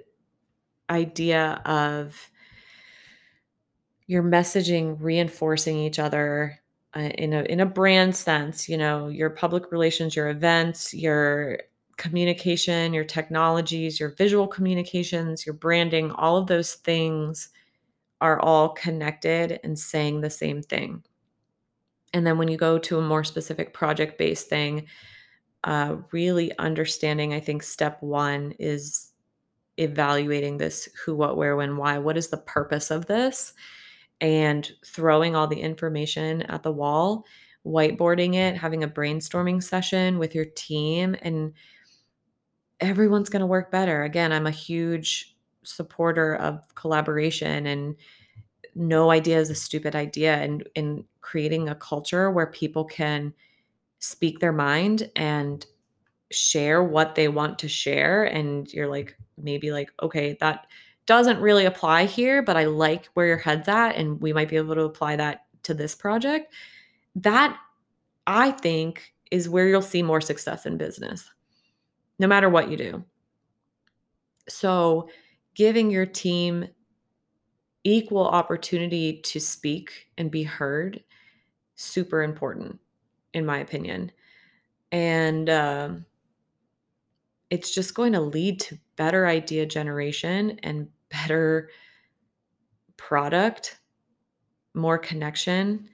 idea 0.89 1.62
of 1.65 2.29
your 4.08 4.23
messaging 4.23 4.97
reinforcing 4.99 5.77
each 5.77 5.99
other 5.99 6.60
uh, 6.95 6.99
in 6.99 7.34
a 7.34 7.43
in 7.43 7.60
a 7.60 7.65
brand 7.65 8.15
sense 8.15 8.69
you 8.69 8.77
know 8.77 9.08
your 9.08 9.31
public 9.31 9.71
relations 9.71 10.15
your 10.15 10.29
events 10.29 10.93
your 10.93 11.58
communication 11.97 12.93
your 12.93 13.03
technologies 13.03 13.99
your 13.99 14.10
visual 14.10 14.47
communications 14.47 15.45
your 15.45 15.53
branding 15.53 16.12
all 16.12 16.38
of 16.38 16.47
those 16.47 16.75
things 16.75 17.49
are 18.21 18.39
all 18.39 18.69
connected 18.69 19.60
and 19.63 19.77
saying 19.77 20.21
the 20.21 20.29
same 20.29 20.62
thing 20.62 21.03
and 22.13 22.25
then 22.25 22.38
when 22.38 22.47
you 22.47 22.58
go 22.58 22.77
to 22.77 22.97
a 22.97 23.01
more 23.01 23.23
specific 23.23 23.73
project 23.73 24.17
based 24.17 24.47
thing 24.49 24.88
uh, 25.63 25.95
really 26.12 26.58
understanding 26.60 27.34
i 27.34 27.39
think 27.39 27.63
step 27.63 28.01
one 28.01 28.53
is 28.60 29.13
evaluating 29.77 30.58
this 30.58 30.88
who, 31.03 31.15
what, 31.15 31.38
where, 31.38 31.55
when, 31.55 31.77
why. 31.77 31.97
What 31.97 32.17
is 32.17 32.29
the 32.29 32.38
purpose 32.38 32.91
of 32.91 33.05
this? 33.05 33.53
And 34.21 34.69
throwing 34.86 35.36
all 35.36 35.47
the 35.47 35.60
information 35.60 36.43
at 36.43 36.63
the 36.63 36.71
wall, 36.71 37.25
whiteboarding 37.65 38.36
it, 38.36 38.55
having 38.55 38.84
a 38.84 38.88
brainstorming 38.88 39.62
session 39.62 40.17
with 40.17 40.34
your 40.34 40.45
team, 40.45 41.15
and 41.21 41.53
everyone's 42.86 43.30
going 43.30 43.41
to 43.41 43.45
work 43.48 43.71
better. 43.71 44.04
Again, 44.04 44.32
I'm 44.32 44.48
a 44.48 44.52
huge 44.52 45.36
supporter 45.63 46.36
of 46.36 46.62
collaboration 46.76 47.65
and 47.65 47.95
no 48.76 49.10
idea 49.10 49.39
is 49.39 49.50
a 49.50 49.56
stupid 49.56 49.95
idea 49.95 50.36
and 50.36 50.67
in 50.76 51.06
creating 51.21 51.69
a 51.69 51.76
culture 51.76 52.30
where 52.30 52.48
people 52.48 52.86
can 52.86 53.34
speak 54.00 54.39
their 54.39 54.52
mind 54.52 55.10
and 55.15 55.65
share 56.32 56.84
what 56.84 57.15
they 57.15 57.28
want 57.28 57.58
to 57.60 57.67
share 57.67 58.26
and 58.26 58.71
you're 58.74 58.89
like 58.89 59.17
maybe 59.38 59.71
like, 59.71 59.91
okay, 60.02 60.38
that 60.39 60.67
doesn't 61.06 61.39
really 61.39 61.65
apply 61.65 62.06
here, 62.06 62.41
but 62.41 62.58
I 62.58 62.65
like 62.65 63.06
where 63.13 63.28
your 63.28 63.38
head's 63.38 63.67
at, 63.67 63.95
and 63.95 64.19
we 64.21 64.34
might 64.34 64.50
be 64.50 64.56
able 64.56 64.76
to 64.76 64.82
apply 64.82 65.15
that 65.17 65.45
to 65.63 65.74
this 65.74 65.93
project. 65.93 66.54
That 67.15 67.58
I 68.28 68.52
think 68.52 69.13
is 69.32 69.48
where 69.48 69.67
you'll 69.67 69.82
see 69.82 70.02
more 70.02 70.21
success 70.21 70.65
in 70.65 70.78
business, 70.78 71.30
no 72.19 72.28
matter 72.28 72.49
what 72.49 72.69
you 72.69 72.78
do. 72.78 73.04
So, 74.47 75.10
giving 75.56 75.89
your 75.89 76.06
team 76.06 76.67
equal 77.84 78.28
opportunity 78.28 79.21
to 79.21 79.39
speak 79.39 80.08
and 80.17 80.30
be 80.30 80.43
heard 80.43 81.04
super 81.75 82.23
important 82.23 82.80
in 83.34 83.45
my 83.45 83.60
opinion 83.60 84.12
and 84.91 85.49
um, 85.49 86.06
it's 87.49 87.73
just 87.73 87.95
going 87.95 88.13
to 88.13 88.21
lead 88.21 88.60
to 88.62 88.78
better 88.95 89.28
idea 89.28 89.65
generation 89.65 90.60
and 90.63 90.88
better 91.10 91.69
product, 92.97 93.80
more 94.73 94.97
connection, 94.97 95.89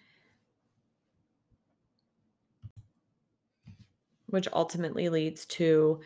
which 4.32 4.48
ultimately 4.54 5.10
leads 5.10 5.46
to 5.46 6.00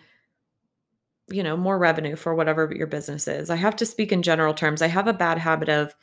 you 1.27 1.41
know 1.41 1.57
more 1.57 1.79
revenue 1.79 2.15
for 2.15 2.35
whatever 2.35 2.71
your 2.75 2.87
business 2.87 3.27
is. 3.27 3.49
I 3.49 3.55
have 3.55 3.75
to 3.77 3.85
speak 3.85 4.11
in 4.11 4.21
general 4.21 4.53
terms. 4.53 4.81
I 4.81 4.87
have 4.87 5.07
a 5.07 5.13
bad 5.13 5.37
habit 5.37 5.69
of 5.69 5.95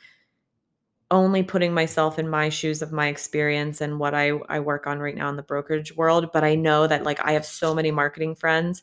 only 1.11 1.43
putting 1.43 1.73
myself 1.73 2.17
in 2.17 2.27
my 2.27 2.49
shoes 2.49 2.81
of 2.81 2.91
my 2.91 3.07
experience 3.07 3.81
and 3.81 3.99
what 3.99 4.13
I 4.13 4.31
I 4.49 4.59
work 4.59 4.87
on 4.87 4.99
right 4.99 5.15
now 5.15 5.29
in 5.29 5.35
the 5.35 5.43
brokerage 5.43 5.95
world, 5.95 6.31
but 6.33 6.43
I 6.43 6.55
know 6.55 6.87
that 6.87 7.03
like 7.03 7.19
I 7.23 7.33
have 7.33 7.45
so 7.45 7.73
many 7.73 7.91
marketing 7.91 8.35
friends 8.35 8.81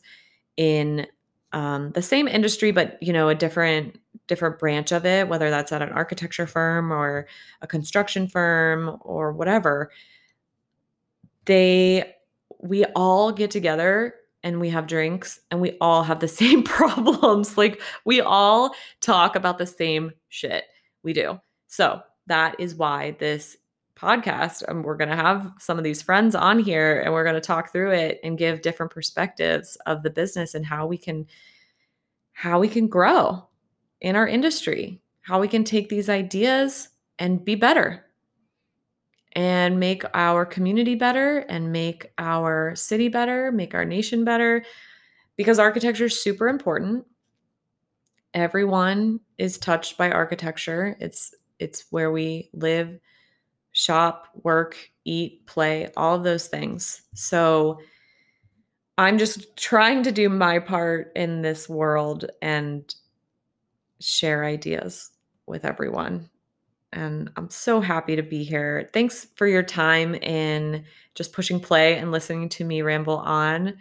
in 0.57 1.07
um, 1.53 1.91
the 1.91 2.01
same 2.01 2.27
industry, 2.27 2.71
but 2.71 3.01
you 3.01 3.13
know, 3.13 3.29
a 3.29 3.35
different 3.35 3.99
different 4.27 4.59
branch 4.59 4.91
of 4.91 5.05
it, 5.05 5.27
whether 5.27 5.49
that's 5.49 5.71
at 5.71 5.81
an 5.81 5.89
architecture 5.89 6.47
firm 6.47 6.91
or 6.91 7.27
a 7.61 7.67
construction 7.67 8.27
firm 8.27 8.97
or 9.01 9.33
whatever. 9.33 9.91
They 11.45 12.15
we 12.61 12.85
all 12.95 13.31
get 13.31 13.51
together 13.51 14.15
and 14.43 14.59
we 14.59 14.69
have 14.69 14.87
drinks 14.87 15.39
and 15.49 15.61
we 15.61 15.77
all 15.81 16.03
have 16.03 16.19
the 16.19 16.27
same 16.41 16.63
problems. 16.63 17.57
like 17.57 17.81
we 18.05 18.21
all 18.21 18.73
talk 19.01 19.35
about 19.35 19.57
the 19.57 19.65
same 19.65 20.11
shit. 20.29 20.65
We 21.03 21.13
do. 21.13 21.39
So 21.67 22.01
that 22.27 22.59
is 22.59 22.75
why 22.75 23.15
this 23.19 23.57
podcast. 23.95 24.63
and 24.67 24.83
we're 24.83 24.97
going 24.97 25.09
to 25.09 25.15
have 25.15 25.51
some 25.59 25.77
of 25.77 25.83
these 25.83 26.01
friends 26.01 26.33
on 26.33 26.57
here 26.59 27.01
and 27.01 27.13
we're 27.13 27.23
going 27.23 27.35
to 27.35 27.41
talk 27.41 27.71
through 27.71 27.91
it 27.91 28.19
and 28.23 28.37
give 28.37 28.61
different 28.61 28.91
perspectives 28.91 29.77
of 29.85 30.01
the 30.01 30.09
business 30.09 30.55
and 30.55 30.65
how 30.65 30.87
we 30.87 30.97
can 30.97 31.25
how 32.33 32.59
we 32.59 32.67
can 32.67 32.87
grow 32.87 33.47
in 33.99 34.15
our 34.15 34.27
industry, 34.27 34.99
how 35.21 35.39
we 35.39 35.47
can 35.47 35.63
take 35.63 35.89
these 35.89 36.09
ideas 36.09 36.89
and 37.19 37.45
be 37.45 37.53
better 37.53 38.03
and 39.33 39.79
make 39.79 40.03
our 40.13 40.45
community 40.45 40.95
better 40.95 41.39
and 41.39 41.71
make 41.71 42.11
our 42.17 42.75
city 42.75 43.07
better, 43.07 43.51
make 43.51 43.73
our 43.73 43.85
nation 43.85 44.23
better 44.25 44.63
because 45.37 45.59
architecture 45.59 46.05
is 46.05 46.21
super 46.21 46.47
important. 46.47 47.05
Everyone 48.33 49.19
is 49.37 49.57
touched 49.57 49.97
by 49.97 50.11
architecture. 50.11 50.95
It's 50.99 51.33
it's 51.59 51.85
where 51.91 52.11
we 52.11 52.49
live, 52.53 52.99
shop, 53.71 54.27
work, 54.43 54.77
eat, 55.05 55.45
play, 55.45 55.89
all 55.95 56.15
of 56.15 56.23
those 56.23 56.47
things. 56.47 57.03
So 57.13 57.79
I'm 58.97 59.17
just 59.17 59.55
trying 59.55 60.03
to 60.03 60.11
do 60.11 60.29
my 60.29 60.59
part 60.59 61.11
in 61.15 61.41
this 61.41 61.69
world 61.69 62.25
and 62.41 62.93
share 63.99 64.43
ideas 64.43 65.11
with 65.45 65.65
everyone. 65.65 66.29
And 66.93 67.31
I'm 67.37 67.49
so 67.49 67.79
happy 67.79 68.15
to 68.15 68.23
be 68.23 68.43
here. 68.43 68.89
Thanks 68.93 69.27
for 69.35 69.47
your 69.47 69.63
time 69.63 70.15
in 70.15 70.83
just 71.15 71.33
pushing 71.33 71.59
play 71.59 71.97
and 71.97 72.11
listening 72.11 72.49
to 72.49 72.65
me 72.65 72.81
ramble 72.81 73.17
on. 73.17 73.77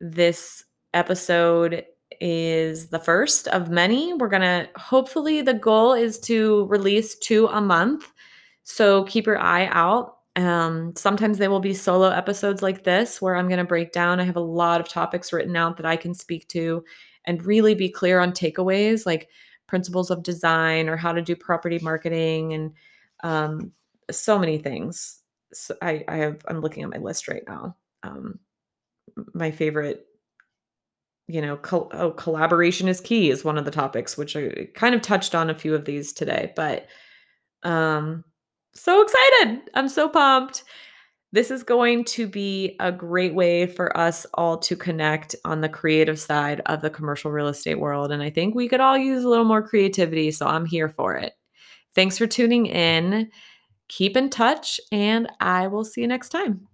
This 0.00 0.64
episode 0.92 1.84
is 2.20 2.88
the 2.88 2.98
first 2.98 3.48
of 3.48 3.70
many. 3.70 4.12
We're 4.14 4.28
going 4.28 4.42
to 4.42 4.68
hopefully, 4.76 5.42
the 5.42 5.54
goal 5.54 5.92
is 5.92 6.18
to 6.20 6.66
release 6.66 7.16
two 7.18 7.46
a 7.46 7.60
month. 7.60 8.12
So 8.64 9.04
keep 9.04 9.26
your 9.26 9.38
eye 9.38 9.68
out. 9.70 10.16
Um, 10.36 10.92
sometimes 10.96 11.38
they 11.38 11.48
will 11.48 11.60
be 11.60 11.74
solo 11.74 12.08
episodes 12.08 12.62
like 12.62 12.84
this 12.84 13.20
where 13.20 13.36
I'm 13.36 13.48
going 13.48 13.58
to 13.58 13.64
break 13.64 13.92
down. 13.92 14.20
I 14.20 14.24
have 14.24 14.36
a 14.36 14.40
lot 14.40 14.80
of 14.80 14.88
topics 14.88 15.32
written 15.32 15.56
out 15.56 15.76
that 15.76 15.86
I 15.86 15.96
can 15.96 16.14
speak 16.14 16.48
to 16.48 16.84
and 17.24 17.44
really 17.44 17.74
be 17.74 17.88
clear 17.88 18.20
on 18.20 18.32
takeaways 18.32 19.06
like 19.06 19.28
principles 19.70 20.10
of 20.10 20.22
design 20.22 20.88
or 20.88 20.96
how 20.96 21.12
to 21.12 21.22
do 21.22 21.34
property 21.34 21.78
marketing 21.80 22.52
and 22.52 22.72
um, 23.22 23.72
so 24.10 24.38
many 24.38 24.58
things. 24.58 25.22
So 25.54 25.74
I, 25.80 26.04
I 26.08 26.16
have, 26.16 26.42
I'm 26.48 26.60
looking 26.60 26.82
at 26.82 26.90
my 26.90 26.98
list 26.98 27.28
right 27.28 27.44
now. 27.48 27.76
Um, 28.02 28.38
my 29.32 29.50
favorite 29.50 30.06
you 31.28 31.40
know, 31.40 31.56
col- 31.56 31.90
oh, 31.92 32.10
collaboration 32.10 32.88
is 32.88 33.00
key 33.00 33.30
is 33.30 33.44
one 33.44 33.56
of 33.56 33.64
the 33.64 33.70
topics, 33.70 34.18
which 34.18 34.34
I 34.34 34.68
kind 34.74 34.96
of 34.96 35.00
touched 35.00 35.32
on 35.32 35.48
a 35.48 35.54
few 35.54 35.76
of 35.76 35.84
these 35.84 36.12
today, 36.12 36.52
but 36.56 36.88
um, 37.62 38.24
so 38.74 39.00
excited. 39.00 39.60
I'm 39.74 39.88
so 39.88 40.08
pumped. 40.08 40.64
This 41.32 41.52
is 41.52 41.62
going 41.62 42.06
to 42.06 42.26
be 42.26 42.74
a 42.80 42.90
great 42.90 43.34
way 43.34 43.68
for 43.68 43.96
us 43.96 44.26
all 44.34 44.58
to 44.58 44.74
connect 44.74 45.36
on 45.44 45.60
the 45.60 45.68
creative 45.68 46.18
side 46.18 46.60
of 46.66 46.82
the 46.82 46.90
commercial 46.90 47.30
real 47.30 47.46
estate 47.46 47.78
world. 47.78 48.10
And 48.10 48.20
I 48.20 48.30
think 48.30 48.56
we 48.56 48.68
could 48.68 48.80
all 48.80 48.98
use 48.98 49.22
a 49.22 49.28
little 49.28 49.44
more 49.44 49.62
creativity. 49.62 50.32
So 50.32 50.48
I'm 50.48 50.66
here 50.66 50.88
for 50.88 51.14
it. 51.14 51.34
Thanks 51.94 52.18
for 52.18 52.26
tuning 52.26 52.66
in. 52.66 53.30
Keep 53.86 54.16
in 54.16 54.28
touch, 54.28 54.80
and 54.90 55.28
I 55.38 55.68
will 55.68 55.84
see 55.84 56.00
you 56.00 56.08
next 56.08 56.30
time. 56.30 56.66